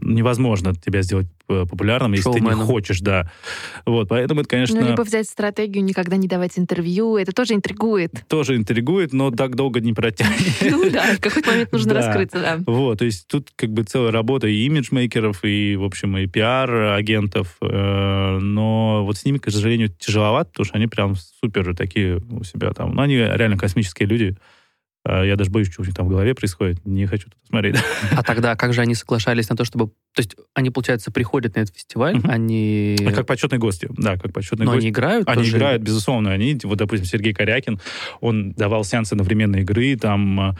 [0.00, 2.66] невозможно тебя сделать э, популярным, если ты не Шоуменом.
[2.66, 3.30] хочешь, да.
[3.86, 7.16] Вот, поэтому это, конечно, Ну, либо взять стратегию никогда не давать интервью.
[7.16, 8.24] Это тоже интригует.
[8.28, 10.32] тоже интригует, но так долго не протянет.
[10.70, 12.00] Ну да, в какой-то момент нужно Да.
[12.06, 12.58] раскрыться, да.
[12.66, 17.56] Вот, то есть тут как бы целая работа и имиджмейкеров, и, в общем, и пиар-агентов,
[17.60, 22.44] э, но вот с ними, к сожалению, тяжеловато, потому что они прям супер такие у
[22.44, 22.94] себя там.
[22.94, 24.36] Ну, они реально космические люди.
[25.04, 26.84] Э, Я даже боюсь, что у них там в голове происходит.
[26.86, 27.76] Не хочу тут смотреть.
[28.12, 29.88] А тогда как же они соглашались на то, чтобы...
[30.14, 32.30] То есть они, получается, приходят на этот фестиваль, Мгм.
[32.30, 32.96] они...
[33.06, 33.88] А Как почетные гости.
[33.96, 34.84] Да, как почетные Но гости.
[34.84, 35.56] они играют Они тоже?
[35.56, 36.32] играют, безусловно.
[36.32, 37.80] Они, вот, допустим, Сергей Корякин,
[38.20, 40.56] он давал сеансы одновременной игры, там,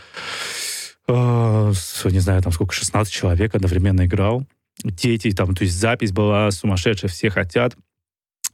[1.09, 1.73] э,
[2.11, 4.47] не знаю, там сколько, 16 человек одновременно играл.
[4.85, 7.77] Дети, там, то есть запись была сумасшедшая, все хотят.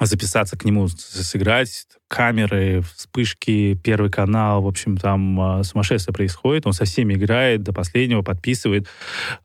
[0.06, 6.72] Записаться к нему, сыграть, камеры, вспышки, первый канал, в общем, там э, сумасшествие происходит, он
[6.72, 8.86] со всеми играет, до последнего подписывает, э,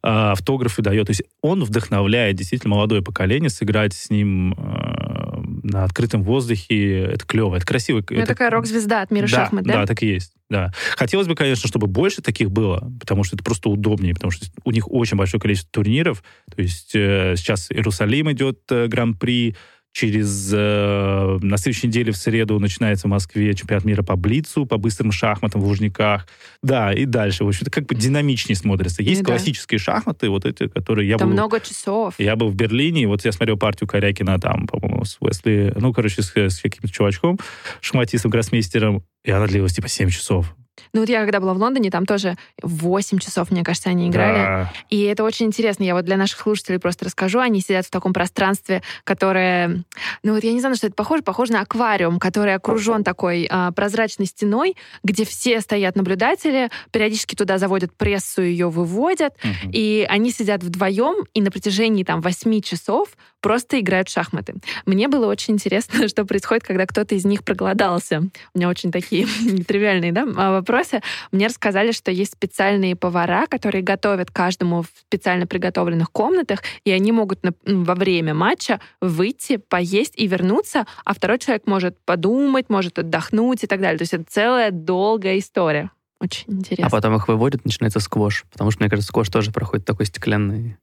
[0.02, 6.24] автографы дает, то есть он вдохновляет действительно молодое поколение сыграть с ним э, на открытом
[6.24, 8.04] воздухе, это клево, это красиво.
[8.10, 9.74] Ну, это такая рок-звезда от мира да, шахмат, да?
[9.74, 10.34] Да, так и есть.
[10.50, 10.72] Да.
[10.96, 14.72] Хотелось бы, конечно, чтобы больше таких было, потому что это просто удобнее, потому что у
[14.72, 16.24] них очень большое количество турниров.
[16.56, 19.56] То есть э, сейчас Иерусалим идет э, гран-при,
[19.94, 24.78] Через э, на следующей неделе в среду начинается в Москве чемпионат мира по блицу, по
[24.78, 26.28] быстрым шахматам в Лужниках.
[26.64, 27.44] Да, и дальше.
[27.44, 29.04] В общем, это как бы динамичнее смотрится.
[29.04, 29.34] Есть Ну да.
[29.34, 31.34] классические шахматы, вот эти, которые я Там был...
[31.34, 32.16] много часов.
[32.18, 35.94] Я был в Берлине, и вот я смотрел партию Корякина там, по-моему, с Уэсли, ну,
[35.94, 37.38] короче, с, с каким-то чувачком,
[37.80, 40.56] шахматистом, гроссмейстером, и она длилась типа 7 часов.
[40.94, 44.38] Ну вот я когда была в Лондоне, там тоже 8 часов, мне кажется, они играли.
[44.38, 44.74] Да.
[44.90, 45.84] И это очень интересно.
[45.84, 47.40] Я вот для наших слушателей просто расскажу.
[47.40, 49.84] Они сидят в таком пространстве, которое...
[50.22, 51.24] Ну вот я не знаю, на что это похоже.
[51.24, 57.58] Похоже на аквариум, который окружен такой а, прозрачной стеной, где все стоят наблюдатели, периодически туда
[57.58, 59.34] заводят прессу, ее выводят.
[59.44, 59.72] Мгм.
[59.72, 63.10] И они сидят вдвоем и на протяжении там 8 часов
[63.44, 64.56] просто играют в шахматы.
[64.86, 68.24] Мне было очень интересно, что происходит, когда кто-то из них проголодался.
[68.54, 71.02] У меня очень такие нетривиальные да, а, вопросы.
[71.32, 77.12] Мне рассказали, что есть специальные повара, которые готовят каждому в специально приготовленных комнатах, и они
[77.12, 83.64] могут во время матча выйти, поесть и вернуться, а второй человек может подумать, может отдохнуть
[83.64, 83.98] и так далее.
[83.98, 85.92] То есть это целая долгая история.
[86.20, 86.88] Очень интересно.
[86.88, 88.46] А потом их выводят, начинается сквош.
[88.52, 90.78] Потому что, мне кажется, сквош тоже проходит такой стеклянной,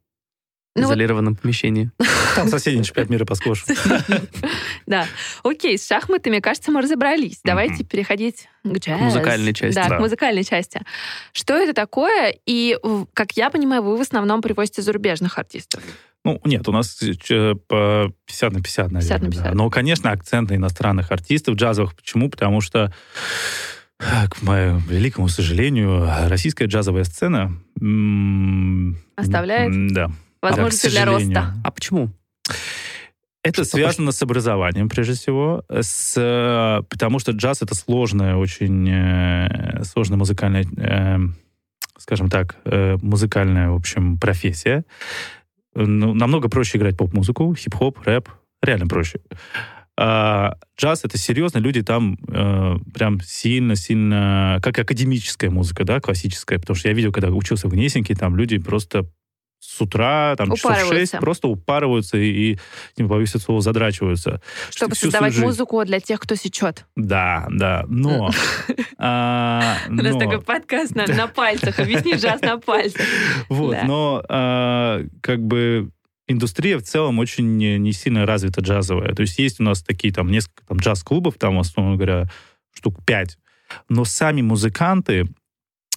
[0.77, 1.91] Ну вот- изолированном помещении.
[2.37, 3.67] Там соседний чемпионат мира по сквошу.
[4.87, 5.07] Да.
[5.43, 7.41] Окей, с шахматами, кажется, мы разобрались.
[7.45, 9.01] Давайте переходить к джаз.
[9.01, 9.75] музыкальной части.
[9.75, 10.81] Да, к музыкальной части.
[11.33, 12.35] Что это такое?
[12.47, 12.79] И,
[13.15, 15.83] как я понимаю, вы в основном привозите зарубежных артистов.
[16.25, 19.01] Ну, нет, у нас э, по 50 на 50, наверное.
[19.01, 19.45] 50 на 50.
[19.45, 19.55] да.
[19.55, 21.95] Но, конечно, акцент на иностранных артистов джазовых.
[21.95, 22.29] Почему?
[22.29, 22.93] Потому что,
[23.99, 27.53] э, к моему великому сожалению, российская джазовая сцена...
[29.17, 29.95] Оставляет?
[29.95, 30.11] Да.
[30.43, 31.55] Возможности Да, для роста.
[31.65, 32.11] А почему?
[33.43, 38.87] Это Что связано с образованием, прежде всего, с, э, потому что джаз это сложная, очень
[38.91, 41.19] э, сложная музыкальная, э,
[41.97, 44.85] скажем так, э, музыкальная, в общем, профессия.
[45.75, 48.29] Ну, намного проще играть поп-музыку, хип-хоп, рэп,
[48.63, 49.21] реально проще.
[49.97, 56.75] А джаз это серьезно, люди там э, прям сильно-сильно, как академическая музыка, да, классическая, потому
[56.75, 59.07] что я видел, когда учился в Гнесинке, там люди просто
[59.61, 60.89] с утра, там, часов.
[60.89, 62.59] 6, просто упарываются и, и
[62.97, 64.41] не боюсь слова, задрачиваются.
[64.71, 65.45] Чтобы Всю создавать жизнь.
[65.45, 66.87] музыку для тех, кто сечет.
[66.97, 68.31] Да, да, но...
[68.99, 71.79] а, У нас такой подкаст на, на пальцах.
[71.79, 73.03] Объясни джаз на пальцах.
[73.49, 73.85] Вот, Да.
[73.85, 75.91] но а, как бы
[76.27, 79.15] индустрия в целом очень не, не сильно развита джазовая.
[79.15, 82.29] То есть есть у нас такие там несколько там джаз-клубов, там, условно говоря,
[82.73, 83.37] штук пять.
[83.89, 85.27] Но сами музыканты,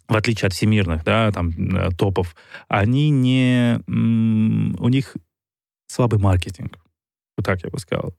[0.08, 2.36] в отличие от всемирных, да, там, э, топов,
[2.68, 3.80] они не...
[3.88, 5.16] у них
[5.88, 6.78] слабый маркетинг.
[7.38, 8.14] Вот так я бы сказал.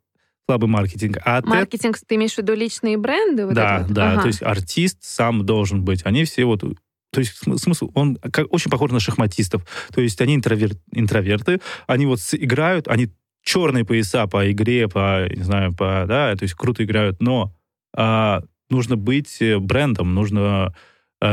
[0.47, 1.19] Слабый маркетинг.
[1.25, 3.47] А Маркетинг, ты имеешь в виду личные бренды?
[3.47, 3.95] Вот да, это вот?
[3.95, 4.13] да.
[4.13, 4.23] Ага.
[4.23, 6.05] То есть артист сам должен быть.
[6.05, 6.61] Они все вот...
[6.61, 9.67] То есть см- смысл, он как, очень похож на шахматистов.
[9.95, 13.11] То есть они интровер- интроверты, они вот играют, они
[13.43, 17.55] черные пояса по игре, по, не знаю, по, да, то есть круто играют, но
[17.95, 20.75] а, нужно быть э, брендом, нужно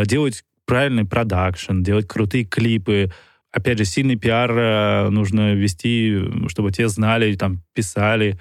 [0.05, 3.11] делать правильный продакшн, делать крутые клипы,
[3.51, 8.39] опять же, сильный пиар э, нужно вести, чтобы те знали, там, писали.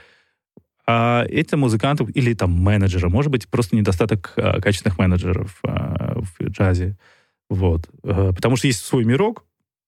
[0.87, 3.09] А это музыкантов или там менеджера.
[3.09, 6.97] Может быть, просто недостаток а, качественных менеджеров в джазе.
[7.49, 7.89] Вот.
[8.05, 9.45] Э, потому что есть свой мирок,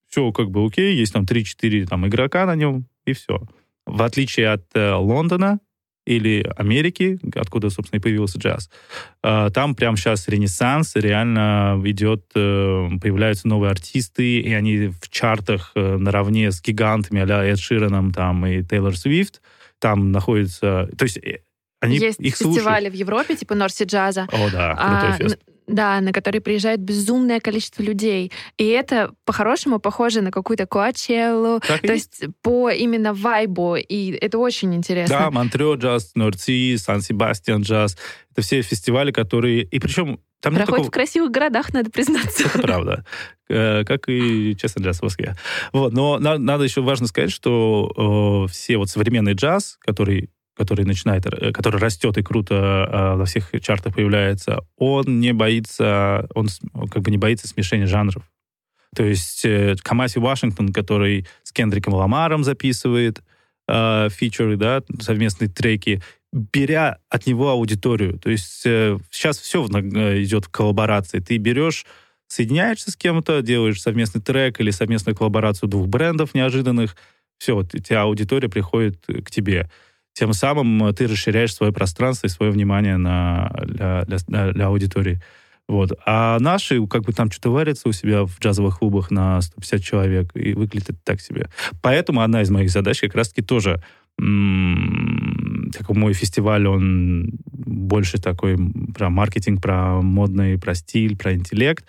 [0.09, 3.41] все как бы окей, есть там 3-4 там, игрока на нем, и все.
[3.87, 5.61] В отличие от э, Лондона
[6.05, 8.71] или Америки, откуда, собственно, и появился джаз,
[9.23, 15.73] э, там прямо сейчас ренессанс, реально идет, э, появляются новые артисты, и они в чартах
[15.75, 19.41] э, наравне с гигантами а-ля Эд Шираном там, и Тейлор Свифт,
[19.79, 20.89] там находятся...
[20.97, 21.41] То есть э,
[21.81, 22.59] они Есть их слушают.
[22.59, 25.39] фестивали в Европе, типа Норси Джаза, О, да, а, крутой фест.
[25.67, 28.33] Да, на который приезжает безумное количество людей.
[28.59, 32.25] И это по-хорошему похоже на какую-то Коачеллу, Так то есть.
[32.43, 35.19] по именно вайбу, и это очень интересно.
[35.19, 37.97] Да, Монтрео джаз, Норти, Сан-Себастьян джаз.
[38.33, 39.63] Это все фестивали, которые...
[39.65, 40.89] И причем там Проходит такого...
[40.89, 42.49] в красивых городах, надо признаться.
[42.49, 43.05] Это правда.
[43.49, 45.37] Э, Как и честно джаз в Москве.
[45.73, 45.93] Вот.
[45.93, 51.27] Но на- надо еще важно сказать, что э, все вот современный джаз, который который начинает,
[51.27, 56.49] э, который растет и круто э, во всех чартах появляется, он не боится, он
[56.91, 58.23] как бы не боится смешения жанров.
[58.95, 63.23] То есть э, Камаси Вашингтон, который с Кендриком Ламаром записывает,
[63.69, 68.19] э, фичеры, да, совместные треки, беря от него аудиторию.
[68.19, 71.21] То есть э, сейчас все э, идет в коллаборации.
[71.21, 71.87] Ты берешь,
[72.27, 76.97] соединяешься с кем-то, делаешь совместный трек или совместную коллаборацию двух брендов неожиданных,
[77.39, 79.69] все, вот, у тебя аудитория приходит к тебе.
[80.15, 85.21] Тем самым э, ты расширяешь свое пространство и свое внимание на, для, для, для аудитории.
[85.69, 85.93] Вот.
[86.05, 90.31] А наши, как бы там что-то варятся у себя в джазовых клубах на 150 человек
[90.35, 91.49] и выглядит так себе.
[91.81, 93.83] Поэтому одна из моих задач как раз-таки тоже
[94.19, 98.57] такой мой фестиваль, он больше такой
[98.95, 101.87] про маркетинг, про модный, про стиль, про интеллект.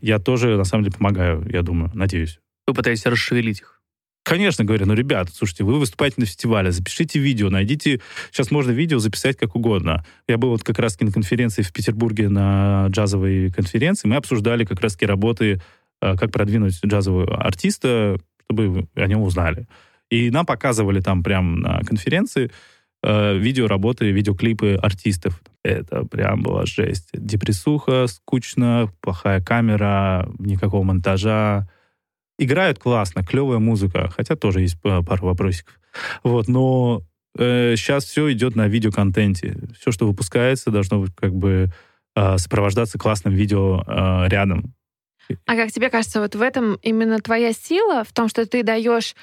[0.00, 2.38] Я тоже, на самом деле, помогаю, я думаю, надеюсь.
[2.66, 3.75] Вы пытаетесь расшевелить их?
[4.26, 8.00] Конечно, говорю, ну, ребят, слушайте, вы выступаете на фестивале, запишите видео, найдите...
[8.32, 10.04] Сейчас можно видео записать как угодно.
[10.26, 14.08] Я был вот как раз на конференции в Петербурге, на джазовой конференции.
[14.08, 15.62] Мы обсуждали как раз работы,
[16.02, 18.18] э, как продвинуть джазового артиста,
[18.50, 19.68] чтобы о нем узнали.
[20.10, 22.50] И нам показывали там прям на конференции
[23.04, 25.40] э, видео работы, видеоклипы артистов.
[25.62, 27.10] Это прям была жесть.
[27.12, 31.68] Депрессуха, скучно, плохая камера, никакого монтажа
[32.38, 35.78] играют классно, клевая музыка, хотя тоже есть пару вопросиков.
[36.22, 37.02] Вот, но
[37.38, 39.56] э, сейчас все идет на видеоконтенте.
[39.78, 41.70] Все, что выпускается, должно как бы
[42.14, 44.74] э, сопровождаться классным видео э, рядом.
[45.46, 49.14] А как тебе кажется, вот в этом именно твоя сила, в том, что ты даешь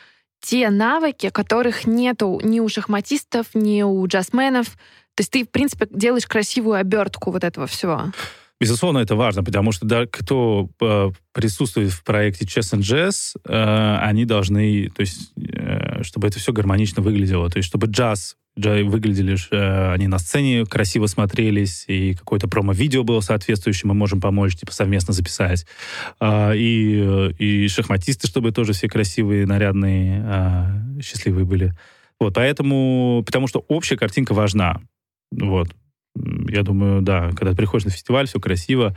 [0.42, 4.68] те навыки, которых нету ни у шахматистов, ни у джазменов.
[5.16, 8.12] То есть ты, в принципе, делаешь красивую обертку вот этого всего.
[8.64, 13.98] Безусловно, это важно, потому что да, кто э, присутствует в проекте Chess and Jazz, э,
[14.02, 19.36] они должны, то есть, э, чтобы это все гармонично выглядело, то есть, чтобы джаз выглядели
[19.52, 24.72] э, они на сцене, красиво смотрелись, и какое-то промо-видео было соответствующее, мы можем помочь, типа,
[24.72, 25.66] совместно записать.
[26.22, 31.74] Э, и, и шахматисты, чтобы тоже все красивые, нарядные, э, счастливые были.
[32.18, 34.80] Вот, поэтому, потому что общая картинка важна.
[35.32, 35.68] Вот
[36.16, 38.96] я думаю, да, когда ты приходишь на фестиваль, все красиво,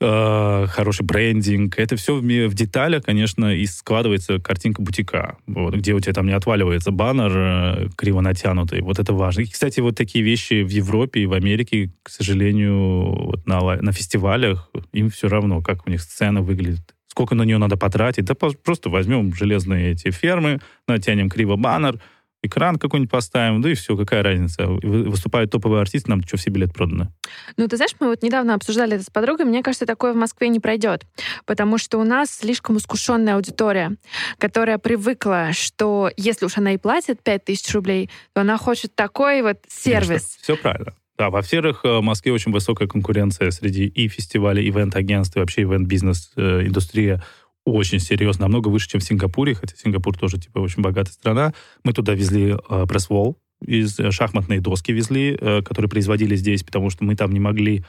[0.00, 5.94] э, хороший брендинг, это все в, в деталях, конечно, и складывается картинка бутика, вот, где
[5.94, 9.42] у тебя там не отваливается баннер э, криво натянутый, вот это важно.
[9.42, 13.92] И, кстати, вот такие вещи в Европе и в Америке, к сожалению, вот на, на
[13.92, 18.26] фестивалях им все равно, как у них сцена выглядит сколько на нее надо потратить.
[18.26, 22.00] Да просто возьмем железные эти фермы, натянем криво баннер,
[22.42, 24.66] экран какой-нибудь поставим, да и все, какая разница.
[24.66, 27.12] Выступают топовые артисты, нам что, все билеты проданы.
[27.56, 30.48] Ну, ты знаешь, мы вот недавно обсуждали это с подругой, мне кажется, такое в Москве
[30.48, 31.04] не пройдет,
[31.46, 33.96] потому что у нас слишком искушенная аудитория,
[34.38, 39.58] которая привыкла, что если уж она и платит 5000 рублей, то она хочет такой вот
[39.68, 40.08] сервис.
[40.08, 40.94] Конечно, все правильно.
[41.18, 46.30] Да, во-первых, э, в Москве очень высокая конкуренция среди и фестивалей, ивент-агентств, и вообще ивент-бизнес,
[46.36, 47.24] э, индустрия
[47.64, 51.54] очень серьезно, намного выше, чем в Сингапуре, хотя Сингапур тоже, типа, очень богатая страна.
[51.84, 56.90] Мы туда везли э, пресс-волл, из э, шахматной доски везли, э, которые производили здесь, потому
[56.90, 57.84] что мы там не могли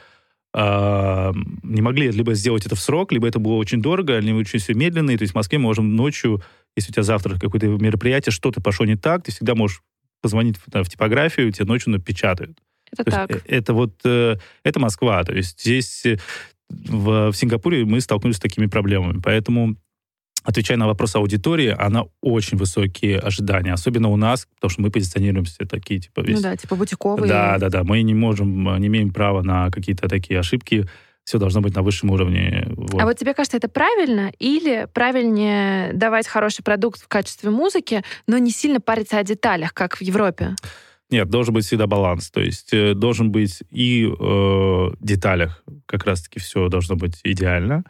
[0.53, 1.31] э,
[1.63, 4.73] не могли либо сделать это в срок, либо это было очень дорого, либо очень все
[4.73, 5.11] медленно.
[5.11, 6.41] И, то есть в Москве мы можем ночью,
[6.75, 9.81] если у тебя завтра какое-то мероприятие, что-то пошло не так, ты всегда можешь
[10.21, 12.57] позвонить в, в типографию, тебе ночью напечатают.
[12.91, 13.29] Это то так.
[13.29, 15.23] Есть, э, это вот, э, это Москва.
[15.23, 16.03] То есть здесь
[16.69, 19.19] в, в Сингапуре мы столкнулись с такими проблемами.
[19.23, 19.75] Поэтому
[20.43, 25.65] отвечая на вопрос аудитории, она очень высокие ожидания, особенно у нас, потому что мы позиционируемся
[25.65, 26.21] такие, типа...
[26.21, 26.37] Весь...
[26.37, 27.27] Ну да, типа бутиковые.
[27.27, 27.83] Да, да, да.
[27.83, 30.87] Мы не можем, не имеем права на какие-то такие ошибки.
[31.25, 32.65] Все должно быть на высшем уровне.
[32.69, 32.99] Вот.
[32.99, 34.31] А вот тебе кажется, это правильно?
[34.39, 39.97] Или правильнее давать хороший продукт в качестве музыки, но не сильно париться о деталях, как
[39.97, 40.55] в Европе?
[41.09, 42.29] Нет, должен быть всегда баланс.
[42.29, 47.83] То есть э, должен быть и э, деталях как раз-таки все должно быть идеально,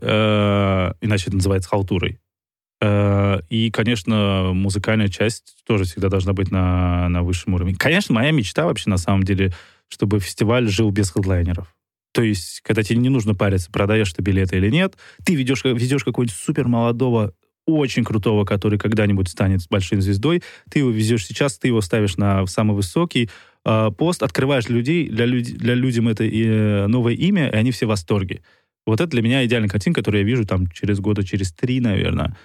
[0.00, 2.20] э, иначе это называется халтурой.
[2.80, 7.74] Э, и, конечно, музыкальная часть тоже всегда должна быть на, на высшем уровне.
[7.76, 9.52] Конечно, моя мечта вообще на самом деле,
[9.88, 11.74] чтобы фестиваль жил без хедлайнеров.
[12.12, 16.04] То есть, когда тебе не нужно париться, продаешь ты билеты или нет, ты ведешь, ведешь
[16.04, 17.32] какого-нибудь супер молодого
[17.66, 22.46] очень крутого, который когда-нибудь станет большой звездой, ты его везешь сейчас, ты его ставишь на
[22.46, 23.30] самый высокий
[23.64, 27.86] э, пост, открываешь людей, для, люд, для людям это э, новое имя, и они все
[27.86, 28.42] в восторге.
[28.86, 32.36] Вот это для меня идеальная картинка, которую я вижу там через года, через три, наверное.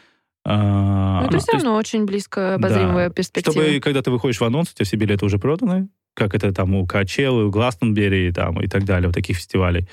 [0.45, 3.53] А, Но это все равно есть, очень близко обозримая да, перспектива.
[3.53, 6.73] Чтобы, когда ты выходишь в анонс, у тебя все билеты уже проданы, как это там
[6.75, 9.87] у Качелы, у Гластонбери там, и так далее, у таких фестивалей.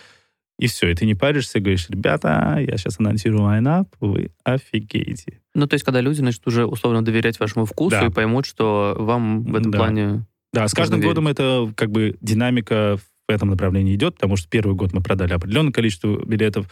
[0.58, 5.40] И все, и ты не паришься, говоришь, ребята, я сейчас анонсирую лайнап, вы офигеете.
[5.54, 8.06] Ну, то есть, когда люди начнут уже условно доверять вашему вкусу да.
[8.06, 9.78] и поймут, что вам в этом да.
[9.78, 10.26] плане...
[10.52, 14.76] Да, с каждым годом это как бы динамика в этом направлении идет, потому что первый
[14.76, 16.66] год мы продали определенное количество билетов,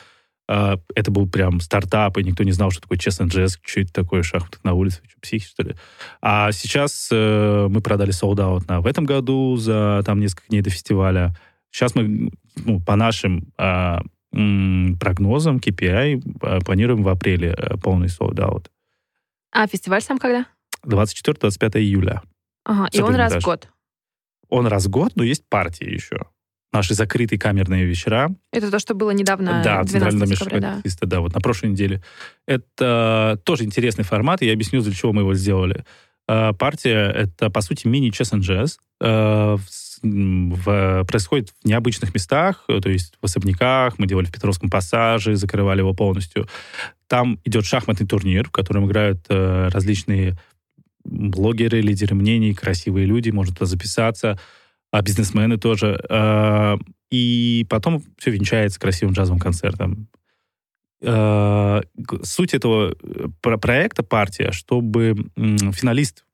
[0.48, 3.92] э, это был прям стартап, и никто не знал, что такое and Jazz, что это
[3.92, 5.74] такое, шахматы на улице, что, психи, что ли.
[6.20, 10.60] А сейчас э, мы продали sold out на, в этом году за там несколько дней
[10.60, 11.34] до фестиваля.
[11.72, 13.98] Сейчас мы, ну, по нашим э,
[14.32, 18.66] м, прогнозам, KPI, э, планируем в апреле э, полный sold out.
[19.52, 20.46] А фестиваль сам когда?
[20.86, 22.22] 24-25 июля.
[22.64, 23.68] Ага, и он раз в год.
[24.48, 26.26] Он раз в год, но есть партии еще.
[26.72, 28.34] Наши закрытые камерные вечера.
[28.50, 30.76] Это то, что было недавно, да, 12 центральный декабря, да.
[30.76, 32.02] артиста, да, вот на прошлой неделе.
[32.46, 35.84] Это тоже интересный формат, и я объясню, для чего мы его сделали.
[36.28, 38.78] Э, Партия— это, по сути, мини-чес and jazz.
[40.02, 44.32] Э, в в- происходит в необычных местах, э, то есть в особняках, мы делали в
[44.32, 46.46] Петровском пассаже, закрывали его полностью.
[47.06, 50.36] Там идет шахматный турнир, в котором играют э, различные
[51.04, 54.38] блогеры, лидеры мнений, красивые люди, туда записаться,
[54.90, 56.00] а бизнесмены тоже.
[56.08, 56.76] Э,
[57.10, 60.08] И потом все венчается красивым джазовым концертом.
[61.02, 61.80] Э,
[62.22, 66.24] Суть этого э, про- проекта партия, чтобы финалист,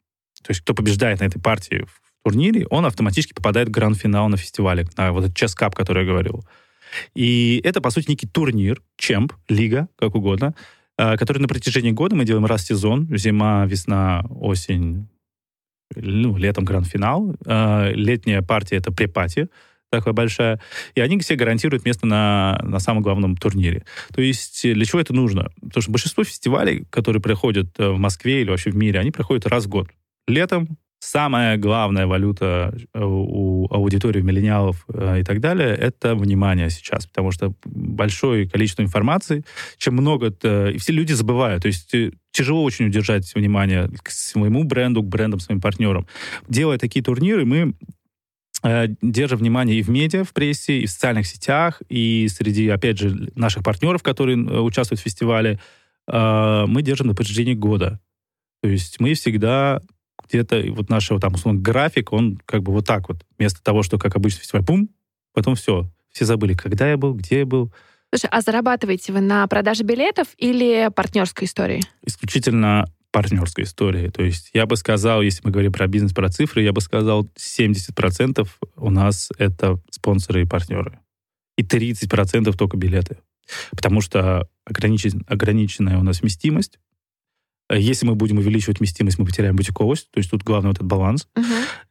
[0.43, 1.87] то есть кто побеждает на этой партии
[2.29, 6.11] турнире, он автоматически попадает в гранд-финал на фестивале, на вот этот чес кап, который я
[6.11, 6.45] говорил.
[7.15, 10.55] И это, по сути, некий турнир, чемп, лига, как угодно,
[10.99, 15.09] э, который на протяжении года мы делаем раз в сезон, зима, весна, осень,
[15.95, 17.35] ну, летом гранд-финал.
[17.47, 19.49] Э, Летняя партия— это препати,
[19.91, 20.61] такая большая.
[20.95, 23.85] И они все гарантируют место на, на самом главном турнире.
[24.15, 25.51] То есть для чего это нужно?
[25.63, 29.47] Потому что большинство фестивалей, которые проходят э, в Москве или вообще в мире, они проходят
[29.47, 29.89] раз в год.
[30.27, 37.07] Летом самая главная валюта э, у аудитории миллениалов э, и так далее— это внимание сейчас,
[37.07, 39.45] потому что большое количество информации,
[39.77, 41.63] чем много, то- и все люди забывают.
[41.63, 46.07] То есть э, тяжело очень удержать внимание к своему бренду, к брендам, своим партнерам.
[46.49, 47.75] Делая такие турниры, мы
[48.65, 52.99] э, держим внимание и в медиа, в прессе, и в социальных сетях, и среди, опять
[52.99, 55.61] же, наших партнеров, которые э, участвуют в фестивале,
[56.09, 58.01] э, мы держим на протяжении года.
[58.63, 59.81] То есть мы всегда
[60.29, 63.83] где-то, вот наш, вот там, условно, график, он как бы вот так вот, вместо того,
[63.83, 64.89] что, как обычно, фестиваль, пум,
[65.33, 67.73] потом все, все забыли, когда я был, где я был.
[68.13, 71.83] Слушай, а зарабатываете вы на продаже билетов или партнерской истории?
[72.05, 74.09] Исключительно партнерской истории.
[74.09, 77.29] То есть я бы сказал, если мы говорим про бизнес, про цифры, я бы сказал,
[77.37, 80.99] 70% у нас это спонсоры и партнеры.
[81.57, 83.19] И 30% только билеты.
[83.71, 86.79] Потому что ограничен- ограниченная у нас вместимость.
[87.71, 90.11] Если мы будем увеличивать вместимость, мы потеряем бутиковость.
[90.11, 91.29] То есть тут главный вот этот баланс.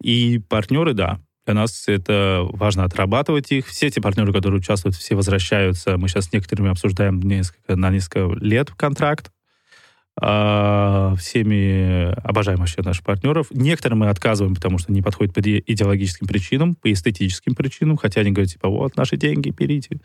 [0.01, 3.67] И партнеры, да, для нас это важно отрабатывать их.
[3.67, 5.97] Все эти партнеры, которые участвуют, все возвращаются.
[5.97, 9.31] Мы сейчас с некоторыми обсуждаем несколько, на несколько лет контракт.
[10.19, 13.47] А, всеми обожаем вообще наших партнеров.
[13.51, 18.21] Некоторым мы отказываем, потому что не подходит по иде- идеологическим причинам, по эстетическим причинам, хотя
[18.21, 19.99] они говорят, типа, вот, наши деньги, берите.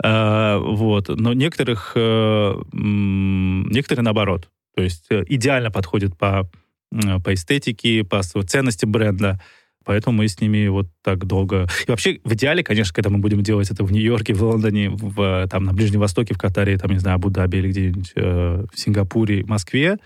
[0.00, 1.08] А, вот.
[1.08, 4.48] Но некоторых, э, некоторые наоборот.
[4.74, 6.50] То есть э, идеально подходят по,
[6.90, 9.40] по эстетике, по ценности бренда.
[9.84, 11.66] Поэтому мы с ними вот так долго...
[11.86, 15.48] И вообще, в идеале, конечно, когда мы будем делать это в Нью-Йорке, в Лондоне, в,
[15.48, 19.44] там, на Ближнем Востоке, в Катаре, там, не знаю, Абу-Даби или где-нибудь э, в Сингапуре,
[19.44, 19.98] Москве,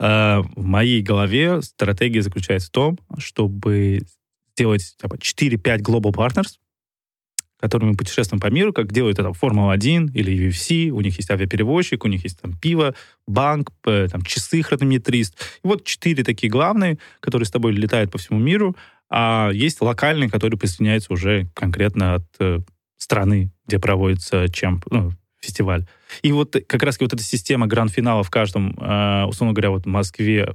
[0.00, 4.02] э, в моей голове стратегия заключается в том, чтобы
[4.54, 6.56] сделать типа, 4-5 global partners,
[7.60, 12.08] которыми путешествуем по миру, как делают это Формула-1 или UFC, у них есть авиаперевозчик, у
[12.08, 12.94] них есть там пиво,
[13.26, 15.34] банк, там часы, хронометрист.
[15.64, 18.76] И вот четыре такие главные, которые с тобой летают по всему миру,
[19.10, 22.60] а есть локальные, которые присоединяются уже конкретно от э,
[22.98, 25.86] страны, где проводится чемп, ну, фестиваль.
[26.22, 29.88] И вот как раз вот эта система гранд-финала в каждом, э, условно говоря, вот в
[29.88, 30.54] Москве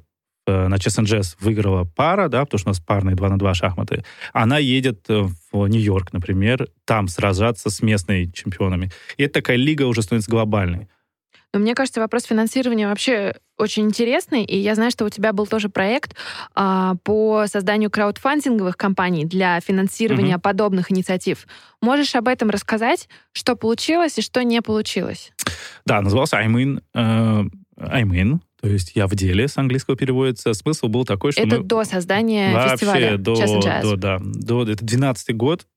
[0.51, 3.53] на Chess and Jazz выиграла пара, да, потому что у нас парные 2 на 2
[3.53, 8.91] шахматы, она едет э, в Нью-Йорк, например, там сражаться с местными чемпионами.
[9.17, 10.87] И это такая лига уже становится глобальной.
[11.53, 15.45] Но мне кажется, вопрос финансирования вообще очень интересный, и я знаю, что у тебя был
[15.45, 16.15] тоже проект
[16.55, 20.41] а, по созданию краудфандинговых компаний для финансирования Мгм.
[20.41, 21.45] подобных инициатив.
[21.79, 25.31] Можешь об этом рассказать, что получилось и что не получилось?
[25.85, 27.43] Да, назывался I'm in, э,
[27.77, 30.53] I'm in, то есть я в деле, с английского переводится.
[30.53, 31.63] Смысл был такой, что Это мы...
[31.63, 35.67] до создания Вообще фестиваля до, до, да, до, это 12 год,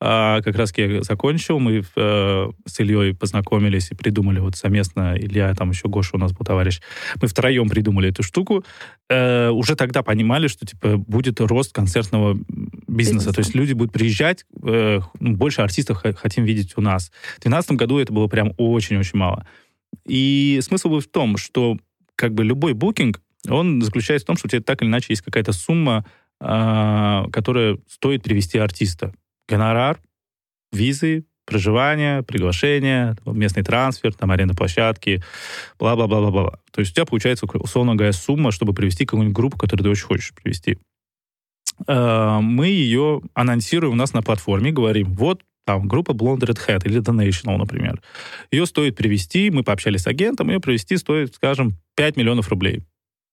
[0.00, 5.52] а, как раз я закончил, мы э, с Ильей познакомились и придумали вот совместно, Илья,
[5.54, 6.80] там еще Гоша у нас был товарищ,
[7.20, 8.62] мы втроем придумали эту штуку,
[9.10, 13.32] Э, уже тогда понимали, что типа будет рост концертного бизнеса, Бизнеса.
[13.32, 17.10] то есть люди будут приезжать, э, ну, больше артистов хотим видеть у нас.
[17.38, 19.46] В 2012 году это было прям очень-очень мало.
[20.06, 21.78] И смысл был в том, что
[22.18, 25.22] как бы любой букинг, он заключается в том, что у тебя так или иначе есть
[25.22, 26.04] какая-то сумма,
[26.40, 29.14] а, которая стоит привести артиста.
[29.48, 30.00] Гонорар,
[30.72, 35.22] визы, проживание, приглашение, местный трансфер, там аренда площадки,
[35.78, 36.58] бла-бла-бла-бла-бла.
[36.72, 40.06] То есть у тебя получается, условно говоря, сумма, чтобы привести какую-нибудь группу, которую ты очень
[40.06, 40.76] хочешь привести.
[41.86, 46.80] Э, мы ее анонсируем у нас на платформе, говорим, вот там группа Blonde Red Hat
[46.86, 48.00] или The National, например.
[48.50, 52.84] Ее стоит привести, мы пообщались с агентом, ее привести стоит, скажем, 5 миллионов рублей.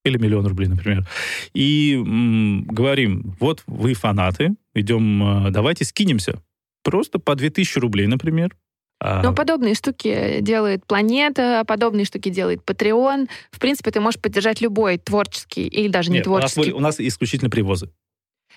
[0.03, 1.07] Или миллион рублей, например.
[1.53, 6.41] И м, говорим, вот вы фанаты, идем, э, давайте скинемся.
[6.83, 8.53] Просто по 2000 рублей, например.
[8.99, 13.29] А Но подобные штуки делает Планета, подобные штуки делает Patreon.
[13.49, 16.73] В принципе, ты можешь поддержать любой творческий или даже не Нет, творческий.
[16.73, 17.91] У нас, у нас исключительно привозы.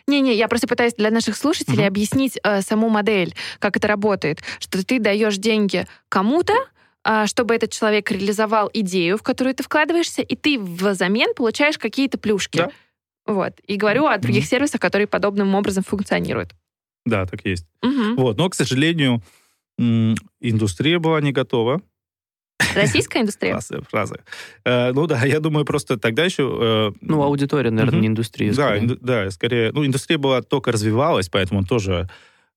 [0.06, 1.88] Не-не, я просто пытаюсь для наших слушателей угу.
[1.88, 4.40] объяснить э, саму модель, как это работает.
[4.58, 6.54] Что ты даешь деньги кому-то,
[7.04, 12.18] э, чтобы этот человек реализовал идею, в которую ты вкладываешься, и ты взамен получаешь какие-то
[12.18, 12.58] плюшки.
[12.58, 12.70] Да.
[13.26, 13.52] Вот.
[13.66, 14.48] И говорю о других угу.
[14.50, 16.50] сервисах, которые подобным образом функционируют.
[17.04, 17.66] Да, так есть.
[17.82, 18.16] Угу.
[18.16, 18.36] Вот.
[18.38, 19.22] Но, к сожалению,
[19.78, 21.80] индустрия была не готова
[22.74, 23.52] Российская индустрия?
[23.52, 24.20] Фразы, фразы.
[24.64, 26.92] Э, ну да, я думаю, просто тогда еще...
[26.92, 28.02] Э, ну, аудитория, наверное, угу.
[28.02, 28.52] не индустрия.
[28.52, 28.78] Да.
[28.78, 29.72] Инду, да, скорее...
[29.72, 32.08] Ну, индустрия была только развивалась, поэтому тоже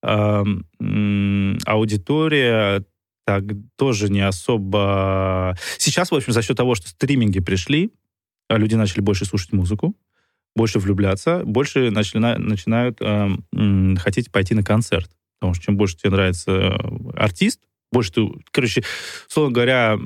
[0.04, 0.44] э,
[1.66, 2.84] аудитория
[3.26, 3.44] так
[3.78, 5.56] тоже не особо...
[5.78, 7.92] Сейчас, в общем, за счет того, что стриминги пришли,
[8.50, 9.96] а люди начали больше слушать музыку,
[10.56, 15.10] больше влюбляться, больше начали, начинают э, э, хотеть пойти на концерт.
[15.40, 16.78] Потому что чем больше тебе нравится э,
[17.16, 18.84] артист, больше ты, короче,
[19.28, 19.98] условно говоря,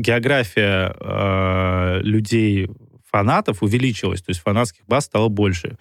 [0.00, 2.68] география э, людей,
[3.04, 5.76] фанатов увеличилась, то есть фанатских баз стало больше, э,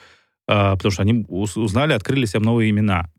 [0.47, 3.09] потому что они узнали, открыли себе новые имена.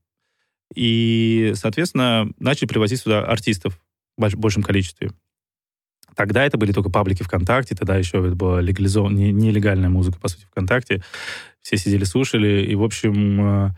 [0.74, 3.78] И, соответственно, начали привозить сюда артистов
[4.16, 5.10] в большем количестве.
[6.14, 10.46] Тогда это были только паблики ВКонтакте, тогда еще это была легализованная, нелегальная музыка, по сути,
[10.46, 11.02] ВКонтакте.
[11.60, 13.74] Все сидели, слушали, и, в общем, э,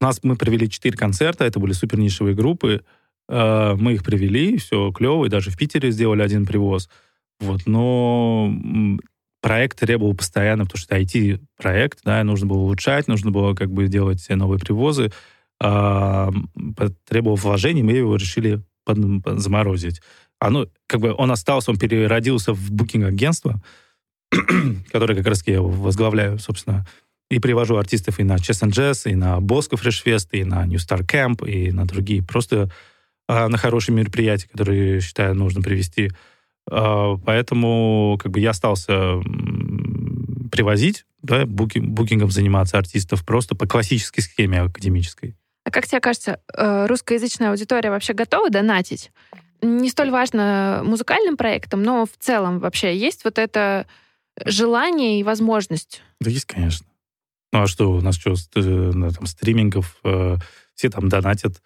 [0.00, 2.84] нас мы провели четыре концерта, это были супер нишевые группы,
[3.28, 6.88] мы их привели, все клево, и даже в Питере сделали один привоз.
[7.40, 8.52] Вот, но
[9.44, 13.88] проект требовал постоянно, потому что это IT-проект, да, нужно было улучшать, нужно было как бы
[13.88, 15.12] делать новые привозы,
[15.60, 16.30] а,
[17.06, 18.98] требовал вложений, мы его решили под,
[19.38, 20.00] заморозить.
[20.38, 23.62] Оно, как бы он остался, он переродился в букинг-агентство,
[24.90, 26.86] которое как раз я возглавляю, собственно,
[27.30, 30.66] и привожу артистов и на Chess and Jazz, и на Bosco Fresh Fest, и на
[30.66, 32.22] New Star Camp, и на другие.
[32.22, 32.70] Просто
[33.28, 36.10] на хорошие мероприятия, которые, считаю, нужно привести.
[36.70, 39.20] А, поэтому как бы я остался
[40.50, 45.36] привозить, да, букинг, букингом заниматься артистов просто по классической схеме академической.
[45.64, 49.10] А как тебе кажется, э, русскоязычная аудитория вообще готова донатить?
[49.62, 53.86] Не столь важно музыкальным проектом, но в целом вообще есть вот это
[54.44, 56.02] желание и возможность?
[56.20, 56.86] Да есть, конечно.
[57.52, 60.36] Ну а что, у нас что, на там, стримингов, э,
[60.74, 61.60] все там донатят, а,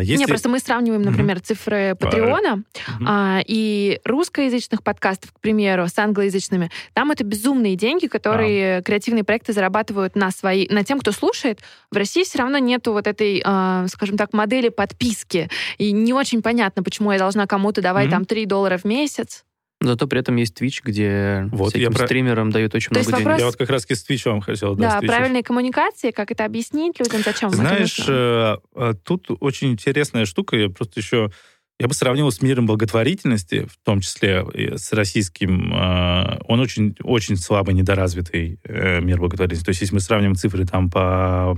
[0.00, 0.16] если...
[0.16, 1.44] Не, просто мы сравниваем, например, mm-hmm.
[1.44, 3.04] цифры Патреона mm-hmm.
[3.06, 6.70] а, и русскоязычных подкастов, к примеру, с англоязычными.
[6.94, 8.82] Там это безумные деньги, которые ah.
[8.82, 11.60] креативные проекты зарабатывают на свои, на тем, кто слушает.
[11.90, 15.48] В России все равно нету вот этой, а, скажем так, модели подписки.
[15.78, 18.10] И не очень понятно, почему я должна кому-то давать mm-hmm.
[18.10, 19.44] там 3 доллара в месяц.
[19.80, 22.54] Зато при этом есть Twitch, где вот, всяким я стримерам про...
[22.54, 23.24] дают очень То много вопрос...
[23.24, 23.38] денег.
[23.38, 24.74] Я вот как раз с Twitch вам хотел.
[24.74, 30.24] Да, да правильные коммуникации, как это объяснить людям, зачем Знаешь, это э, тут очень интересная
[30.24, 31.30] штука, я просто еще...
[31.80, 35.72] Я бы сравнил с миром благотворительности, в том числе с российским.
[35.72, 39.66] Э, он очень, очень слабый, недоразвитый э, мир благотворительности.
[39.66, 41.56] То есть, если мы сравним цифры там по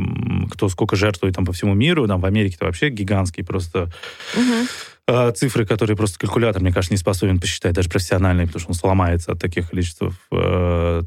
[0.51, 3.91] кто сколько жертвует там по всему миру, там в Америке это вообще гигантский просто
[4.37, 4.67] угу
[5.13, 8.75] а, цифры, которые просто калькулятор, мне кажется, не способен посчитать, даже профессиональный, потому что он
[8.75, 11.03] сломается от таких количеств э,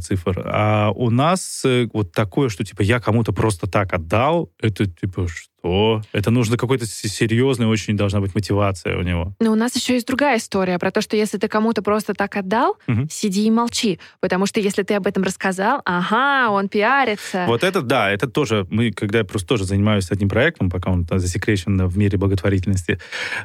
[0.00, 0.42] цифр.
[0.44, 5.26] А у нас э, вот такое, что типа я кому-то просто так отдал, это типа
[5.28, 6.02] что?
[6.12, 9.34] Это нужно какой-то серьезный, очень должна быть мотивация у него.
[9.40, 12.36] Но у нас еще есть другая история про то, что если ты кому-то просто так
[12.36, 13.08] отдал, угу.
[13.10, 13.98] сиди и молчи.
[14.20, 17.46] Потому что если ты об этом рассказал, ага, он пиарится.
[17.48, 21.06] Вот это, да, это тоже, мы, когда я просто тоже занимаюсь одним проектом, пока он
[21.10, 23.00] засекречен в мире благотворительности,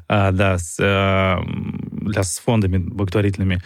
[0.07, 1.39] а, да, с, а,
[1.91, 3.61] для, с фондами благотворительными,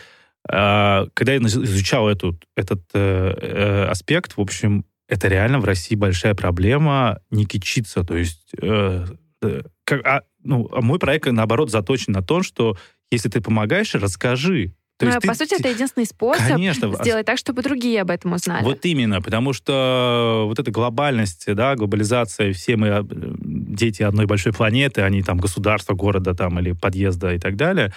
[0.48, 6.36] когда я изучал эту, этот э, э, аспект, в общем, это реально в России большая
[6.36, 8.04] проблема не кичиться.
[8.04, 9.06] То есть, э,
[9.84, 12.78] как, а, ну, а мой проект, наоборот, заточен на том, что
[13.12, 14.74] если ты помогаешь, расскажи.
[14.98, 16.94] То ну, есть по ты, сути, это единственный способ Конечно.
[17.02, 18.64] сделать так, чтобы другие об этом узнали.
[18.64, 24.54] Вот именно, потому что вот эта глобальность, да, глобализация, все мы э, дети одной большой
[24.54, 27.92] планеты, они там государства, города там или подъезда и так далее.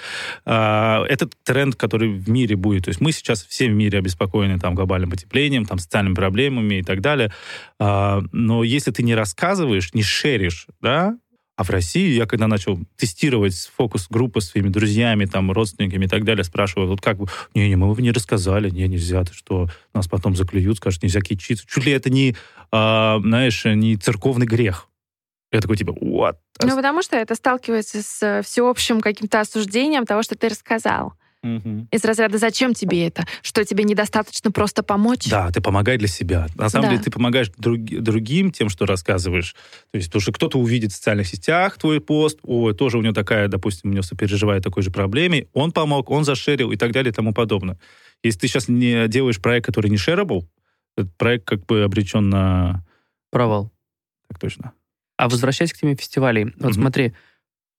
[0.45, 2.87] А, этот тренд, который в мире будет.
[2.87, 6.83] То есть мы сейчас все в мире обеспокоены там глобальным потеплением, там социальными проблемами и
[6.83, 7.33] так далее.
[7.79, 11.17] А, но если ты не рассказываешь, не шеришь, да,
[11.59, 16.23] А в России я когда начал тестировать фокус-группы с своими друзьями, там, родственниками и так
[16.23, 20.07] далее, спрашиваю, вот как бы, не-не, мы бы не рассказали, не, нельзя, ты что, нас
[20.07, 21.67] потом заклюют, скажут, нельзя кичиться.
[21.67, 22.37] Чуть ли это не,
[22.71, 24.87] а, знаешь, не церковный грех.
[25.51, 26.37] Я такой, типа, what?
[26.63, 31.15] Ну, потому что это сталкивается с всеобщим каким-то осуждением того, что ты рассказал.
[31.57, 31.89] Мгм.
[31.91, 33.25] Из разряда «Зачем тебе это?
[33.43, 36.47] Что тебе недостаточно просто помочь?» Да, ты помогай для себя.
[36.55, 36.91] На самом Да.
[36.91, 39.55] деле ты помогаешь друг- другим тем, что рассказываешь.
[39.91, 43.15] То есть, потому что кто-то увидит в социальных сетях твой пост, ой, тоже у него
[43.15, 47.11] такая, допустим, у него сопереживает такой же проблеме, он помог, он зашерил и так далее
[47.11, 47.79] и тому подобное.
[48.23, 50.45] Если ты сейчас не делаешь проект, который не shareable,
[50.97, 52.85] этот проект как бы обречен на...
[53.31, 53.71] Провал.
[54.29, 54.73] Так точно.
[55.17, 56.73] А возвращаясь к теме фестивалей, вот Мгм.
[56.75, 57.13] смотри,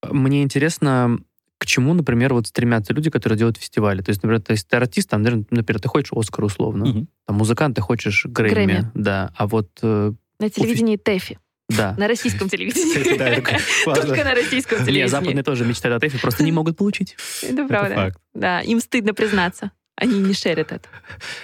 [0.09, 1.19] мне интересно,
[1.59, 4.01] к чему, например, вот стремятся люди, которые делают фестивали.
[4.01, 7.07] То есть, например, то есть ты артист, там, наверное, например, ты хочешь Оскар условно, Мгм.
[7.27, 8.91] там музыкант, ты хочешь Грэмми, Грэмми.
[8.93, 11.37] да, а вот э, На телевидении ТЭФИ.
[11.69, 11.95] да.
[11.97, 13.17] На российском телевидении.
[13.17, 13.95] Да.
[13.95, 15.07] Только на российском телевидении.
[15.07, 17.17] западные тоже мечтают о ТЭФе, просто не могут получить.
[17.43, 17.93] Это правда.
[17.95, 18.17] факт.
[18.33, 19.71] Да, им стыдно признаться.
[20.01, 20.87] Они не шерят это.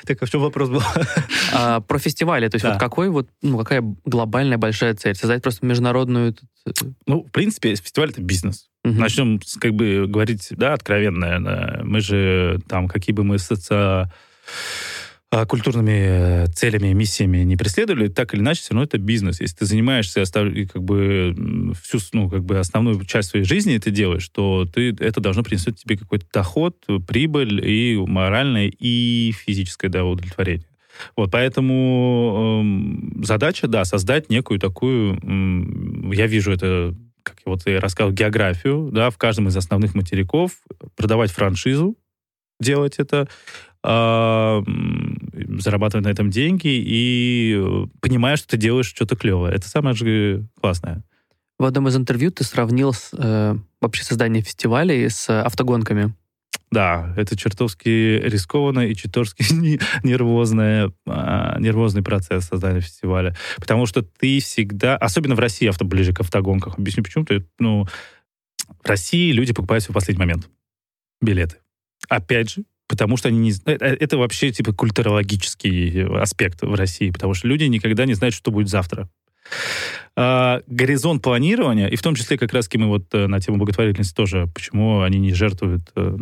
[0.06, 0.82] Так, а в чем вопрос был?
[1.54, 2.72] А, про фестивали, то есть Да.
[2.72, 5.14] вот какой вот, ну, какая глобальная большая цель?
[5.16, 6.36] Создать просто международную...
[6.66, 6.72] э,
[7.06, 8.68] Ну, в принципе, фестиваль— это бизнес.
[8.86, 9.00] мгм.
[9.00, 11.82] Начнем, как бы, говорить, да, откровенно.
[11.84, 14.06] Мы же там, какие бы мы соци- а,
[15.46, 19.42] культурными э, целями, миссиями не преследовали, так или иначе, все равно это бизнес.
[19.42, 24.30] Если ты занимаешься как бы всю, ну, как бы основную часть своей жизни ты делаешь,
[24.30, 26.78] то ты, это должно принести тебе какой-то доход,
[27.08, 30.68] прибыль и моральное, и физическое да, удовлетворение.
[31.18, 37.68] Вот, поэтому эм, задача, да, создать некую такую, м, я вижу это, как я вот
[37.68, 40.52] и рассказал, географию, да, в каждом из основных материков,
[40.96, 41.98] продавать франшизу,
[42.60, 43.28] делать это,
[43.75, 43.75] а,
[45.60, 49.54] зарабатывать на этом деньги и э, понимая, что ты делаешь что-то клевое.
[49.54, 51.04] Это самое же классное.
[51.58, 56.14] В одном из интервью ты сравнил с, э, вообще создание фестивалей с автогонками.
[56.72, 63.36] Да, это чертовски рискованно и чертовски не- нервозное, а, нервозный процесс создания фестиваля.
[63.58, 67.24] Потому что ты всегда, особенно в России, авто ближе к автогонках, объясню почему.
[67.24, 67.86] Ты, ну,
[68.84, 70.50] в России люди покупают в последний момент
[71.22, 71.58] билеты.
[72.10, 73.52] Опять же, потому что они не...
[73.66, 78.52] э, Это вообще типа культурологический аспект в России, потому что люди никогда не знают, что
[78.52, 79.10] будет завтра.
[80.18, 84.16] А, горизонт планирования, и в том числе как раз мы вот э, на тему благотворительности
[84.16, 86.18] тоже, почему они не жертвуют э,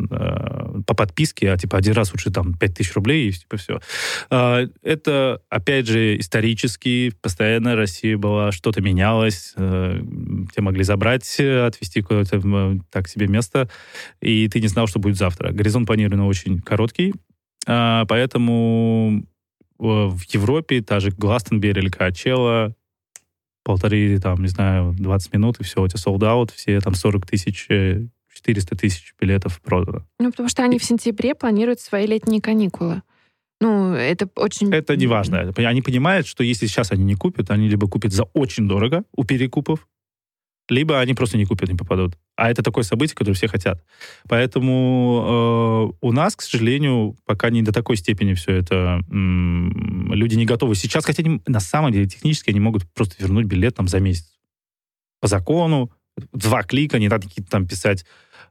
[0.88, 3.80] по подписке, а типа один раз лучше там 5000 рублей и типа все.
[4.32, 10.00] А, это, опять же, исторически, постоянно Россия была, что-то менялось, э,
[10.52, 13.70] тебя могли забрать, отвезти куда-то так себе место,
[14.22, 15.52] и ты не знал, что будет завтра.
[15.52, 17.14] Горизонт планирования очень короткий,
[17.68, 19.24] а, поэтому
[19.78, 22.74] в Европе та же Гластенберг или Качела
[23.64, 27.26] полторы, там, не знаю, 20 минут, и все, у тебя sold out, все там 40
[27.26, 30.06] тысяч, э, 400 тысяч билетов продано.
[30.20, 33.02] Ну, потому что они в сентябре планируют свои летние каникулы.
[33.62, 34.74] Ну, это очень...
[34.74, 35.54] Это не важно.
[35.56, 39.24] Они понимают, что если сейчас они не купят, они либо купят за очень дорого у
[39.24, 39.88] перекупов,
[40.70, 42.18] либо они просто не купят, не попадут.
[42.36, 43.84] А это такое событие, которое все хотят.
[44.28, 49.02] Поэтому э, у нас, к сожалению, пока не до такой степени все это...
[49.10, 53.46] м, люди не готовы сейчас, хотя они, на самом деле технически они могут просто вернуть
[53.46, 54.32] билет там за месяц.
[55.22, 55.92] По закону,
[56.32, 58.04] два клика, не надо какие-то там писать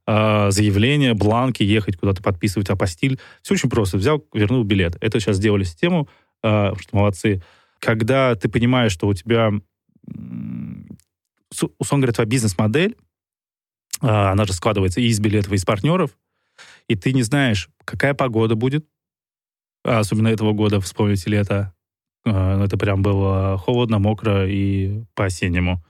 [0.07, 3.19] э, заявления, бланки, ехать куда-то подписывать апостиль.
[3.43, 3.99] Все очень просто.
[3.99, 4.97] Взял, вернул билет.
[5.01, 6.09] Это сейчас сделали систему,
[6.45, 7.43] э, что молодцы.
[7.81, 9.51] Когда ты понимаешь, что у тебя,
[11.53, 13.12] с- условно говоря, твоя бизнес-модель, э,
[14.03, 16.11] она же складывается и из билетов, и из партнеров,
[16.89, 18.87] и ты не знаешь, какая погода будет,
[19.85, 21.75] А особенно этого года, вспомните лето,
[22.25, 25.83] Э, это прям было холодно, мокро и по-осеннему.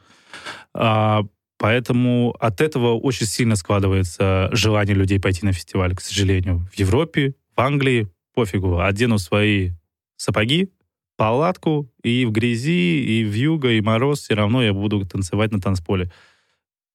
[0.75, 1.23] А,
[1.59, 6.67] Поэтому от этого очень сильно складывается желание людей пойти на фестиваль, к сожалению.
[6.73, 9.71] В Европе, в Англии, пофигу, одену свои
[10.17, 10.71] сапоги,
[11.17, 16.11] палатку, и в грязи, и вьюга, и мороз, все равно я буду танцевать на танцполе.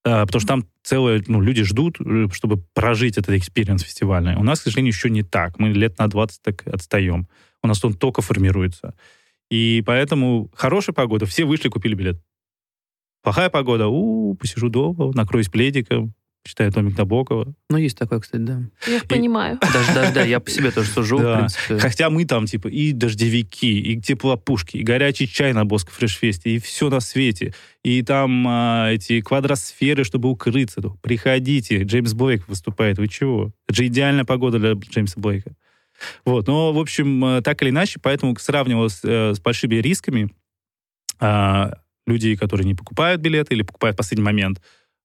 [0.05, 4.35] А, Потому что там целые, ну, люди ждут, э, чтобы прожить этот experience фестивальный.
[4.35, 5.59] У нас, к сожалению, еще не так.
[5.59, 7.27] Мы лет на 20 так отстаем.
[7.61, 8.93] У нас он только формируется.
[9.49, 12.21] И поэтому хорошая погода, все вышли, купили билет.
[13.23, 16.13] Плохая погода, у, посижу дома, накроюсь пледиком,
[16.47, 17.53] читаю Томик Набокова.
[17.69, 18.61] Ну, есть такое, кстати, да.
[18.87, 19.59] Я их понимаю.
[19.73, 21.37] Даже, даже, да, я по себе тоже сужу, в Да.
[21.37, 21.77] принципе.
[21.79, 26.59] Хотя мы там, типа, и дождевики, и теплопушки, и горячий чай на Боско Фрешфесте, и
[26.59, 27.53] все на свете.
[27.83, 30.81] И там а, эти квадросферы, чтобы укрыться.
[30.81, 33.51] Ну, Приходите, Джеймс Блейк выступает, вы чего?
[33.67, 35.51] Это же идеальная погода для Джеймса Блейка.
[36.25, 40.31] Вот, но, в общем, э, так или иначе, поэтому сравнивал с, э, с большими рисками,
[41.19, 41.73] а,
[42.07, 44.61] Люди, которые не покупают билеты или покупают в последний момент.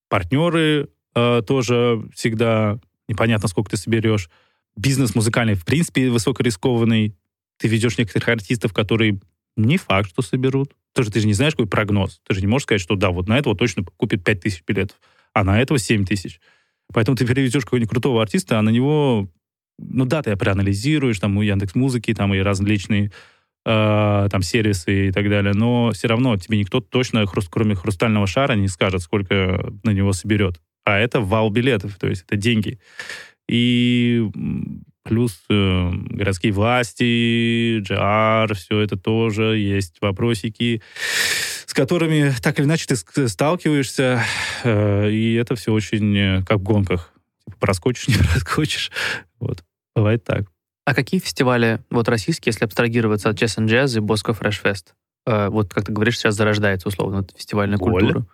[0.09, 4.31] Партнеры э, тоже всегда непонятно, сколько ты соберешь.
[4.77, 7.15] Бизнес музыкальный, в принципе, высокорискованный.
[7.59, 9.21] Ты ведешь некоторых артистов, которые
[9.57, 10.73] не факт, что соберут.
[10.95, 12.21] Тоже ты же не знаешь, какой прогноз.
[12.27, 14.99] Ты же не можешь сказать, что да, вот на этого точно купит 5 тысяч билетов,
[15.35, 16.41] а на этого 7 тысяч.
[16.93, 19.29] Поэтому ты переведешь какого-нибудь крутого артиста, а на него,
[19.79, 23.13] ну да, ты проанализируешь, там, у Яндекс Музыки, там, и различные
[23.65, 28.55] э, там, сервисы и так далее, но все равно тебе никто точно, кроме хрустального шара,
[28.55, 30.61] не скажет, сколько на него соберет.
[30.85, 32.79] А это вал билетов, то есть это деньги.
[33.49, 34.29] И
[35.05, 40.83] плюс э, городские власти, GR, все это тоже есть вопросики,
[41.67, 44.23] с которыми так или иначе ты сталкиваешься,
[44.65, 47.13] э, и это все очень э, как в гонках.
[47.45, 48.91] Типа, проскочишь, не проскочишь.
[49.41, 49.65] Вот.
[49.95, 50.45] Бывает так.
[50.85, 54.87] А какие фестивали, вот российские, если абстрагироваться от Chess and Jazz и Bosco Fresh Fest,
[55.27, 58.03] э, вот как ты говоришь, сейчас зарождается условно вот, фестивальная Боль.
[58.03, 58.27] культура?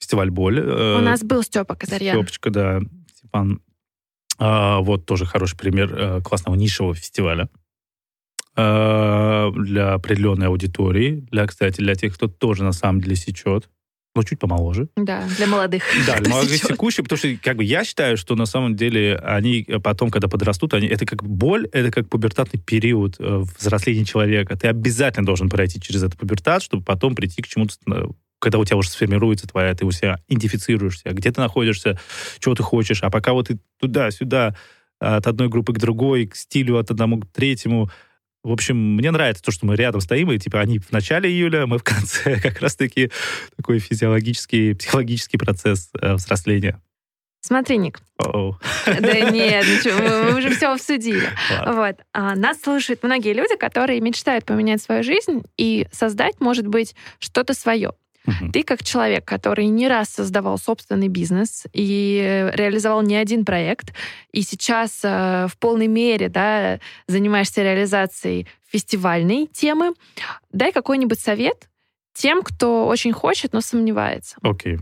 [0.00, 0.58] Фестиваль Боль.
[0.58, 2.16] э, У нас был Степа Казарьян.
[2.16, 2.80] Степочка, да.
[3.14, 3.60] Степан.
[4.38, 7.48] А, вот тоже хороший пример э, классного нишевого фестиваля
[8.56, 11.26] э, для определенной аудитории.
[11.30, 13.68] Для, кстати, для тех, кто тоже на самом деле сечет.
[14.16, 14.88] Но чуть помоложе.
[14.96, 15.84] Да, для молодых.
[16.06, 16.76] Да, для молодых сечет.
[16.78, 20.88] потому что как бы я считаю, что на самом деле они потом, когда подрастут, они,
[20.88, 24.56] это как боль, это как пубертатный период взросления человека.
[24.56, 27.74] Ты обязательно должен пройти через этот пубертат, чтобы потом прийти к чему-то,
[28.40, 31.98] когда у тебя уже сформируется твоя, ты у себя идентифицируешься, где ты находишься,
[32.40, 33.02] чего ты хочешь.
[33.02, 34.56] А пока вот ты туда-сюда,
[34.98, 37.90] от одной группы к другой, к стилю от одному к третьему,
[38.42, 41.66] в общем, мне нравится то, что мы рядом стоим, и типа они в начале июля,
[41.66, 42.40] мы в конце.
[42.42, 43.10] Как раз-таки
[43.56, 46.80] такой физиологический, психологический процесс э, взросления.
[47.42, 48.00] Смотри, Ник.
[48.18, 48.58] О-оу.
[48.86, 51.28] Да нет, ничего, мы, мы уже все обсудили.
[51.50, 51.72] Ладно.
[51.74, 51.96] Вот.
[52.12, 57.54] А, нас слушают многие люди, которые мечтают поменять свою жизнь и создать, может быть, что-то
[57.54, 57.92] свое.
[58.26, 58.52] Мгм.
[58.52, 63.94] Ты как человек, который не раз создавал собственный бизнес и реализовал не один проект,
[64.32, 69.94] и сейчас э, в полной мере да, занимаешься реализацией фестивальной темы,
[70.52, 71.68] дай какой-нибудь совет
[72.12, 74.36] тем, кто очень хочет, но сомневается.
[74.42, 74.78] Окей.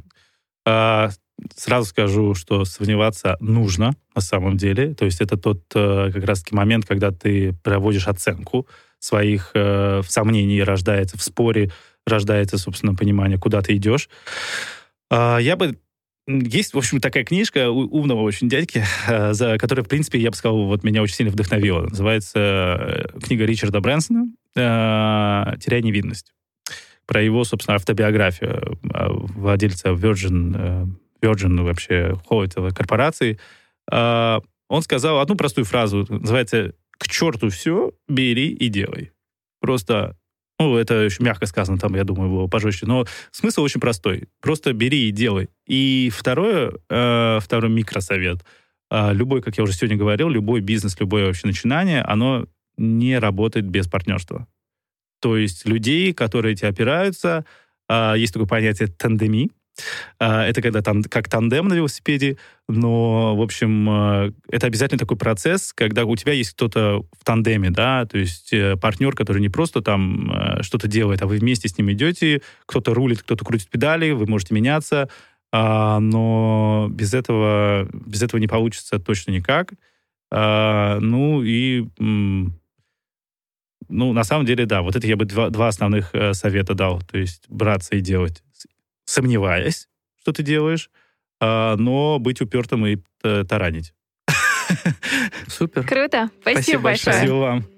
[0.67, 1.11] А,
[1.55, 4.95] сразу скажу, что сомневаться нужно на самом деле.
[4.95, 8.67] То есть это тот э, как раз-таки момент, когда ты проводишь оценку
[8.99, 11.71] своих э, сомнений, рождается в споре,
[12.09, 14.09] рождается, собственно, понимание, куда ты идешь.
[15.11, 15.79] А, я бы
[16.29, 20.37] есть, в общем, такая книжка умного очень дядьки, э, за которая, в принципе, я бы
[20.37, 21.87] сказал, вот меня очень сильно вдохновила.
[21.87, 26.33] Называется э, книга Ричарда Брэнсона э, «Теряя невинность».
[27.07, 30.93] Про его, собственно, автобиографию э, владельца Virgin,
[31.23, 33.39] Virgin вообще Холлитовой корпорации.
[33.91, 39.13] Э, Он сказал одну простую фразу, называется «К черту все, бери и делай».
[39.61, 40.17] Просто
[40.59, 42.87] ну, это еще мягко сказано, там, я думаю, было пожестче.
[42.87, 44.29] Но смысл очень простой.
[44.41, 45.49] Просто бери и делай.
[45.67, 48.45] И второе, э, второй микросовет.
[48.91, 52.47] Э, любой, как я уже сегодня говорил, любой бизнес, любое вообще начинание, оно
[52.77, 54.49] не работает без партнерства.
[55.21, 57.45] То есть людей, которые эти опираются,
[57.89, 59.51] э, есть такое понятие тандеми.
[60.21, 62.37] Э, это когда там как тандем на велосипеде,
[62.69, 67.71] но, в общем, э, это обязательно такой процесс, когда у тебя есть кто-то в тандеме,
[67.71, 71.69] да, то есть э, партнер, который не просто там э, что-то делает, а вы вместе
[71.69, 75.09] с ним идете, кто-то рулит, кто-то крутит педали, вы можете меняться,
[75.51, 79.73] а, но без этого, без этого не получится точно никак.
[80.31, 81.87] А, ну и,
[83.89, 87.01] ну, на самом деле, да, вот это я бы два, два основных э, совета дал,
[87.01, 88.43] то есть браться и делать,
[89.09, 89.89] сомневаясь,
[90.21, 90.91] что ты делаешь,
[91.41, 93.95] а, но быть упертым и э, таранить.
[95.49, 95.87] Супер.
[95.87, 96.29] Круто.
[96.41, 96.83] Спасибо, Спасибо большое.
[96.83, 97.15] большое.
[97.15, 97.78] Спасибо вам.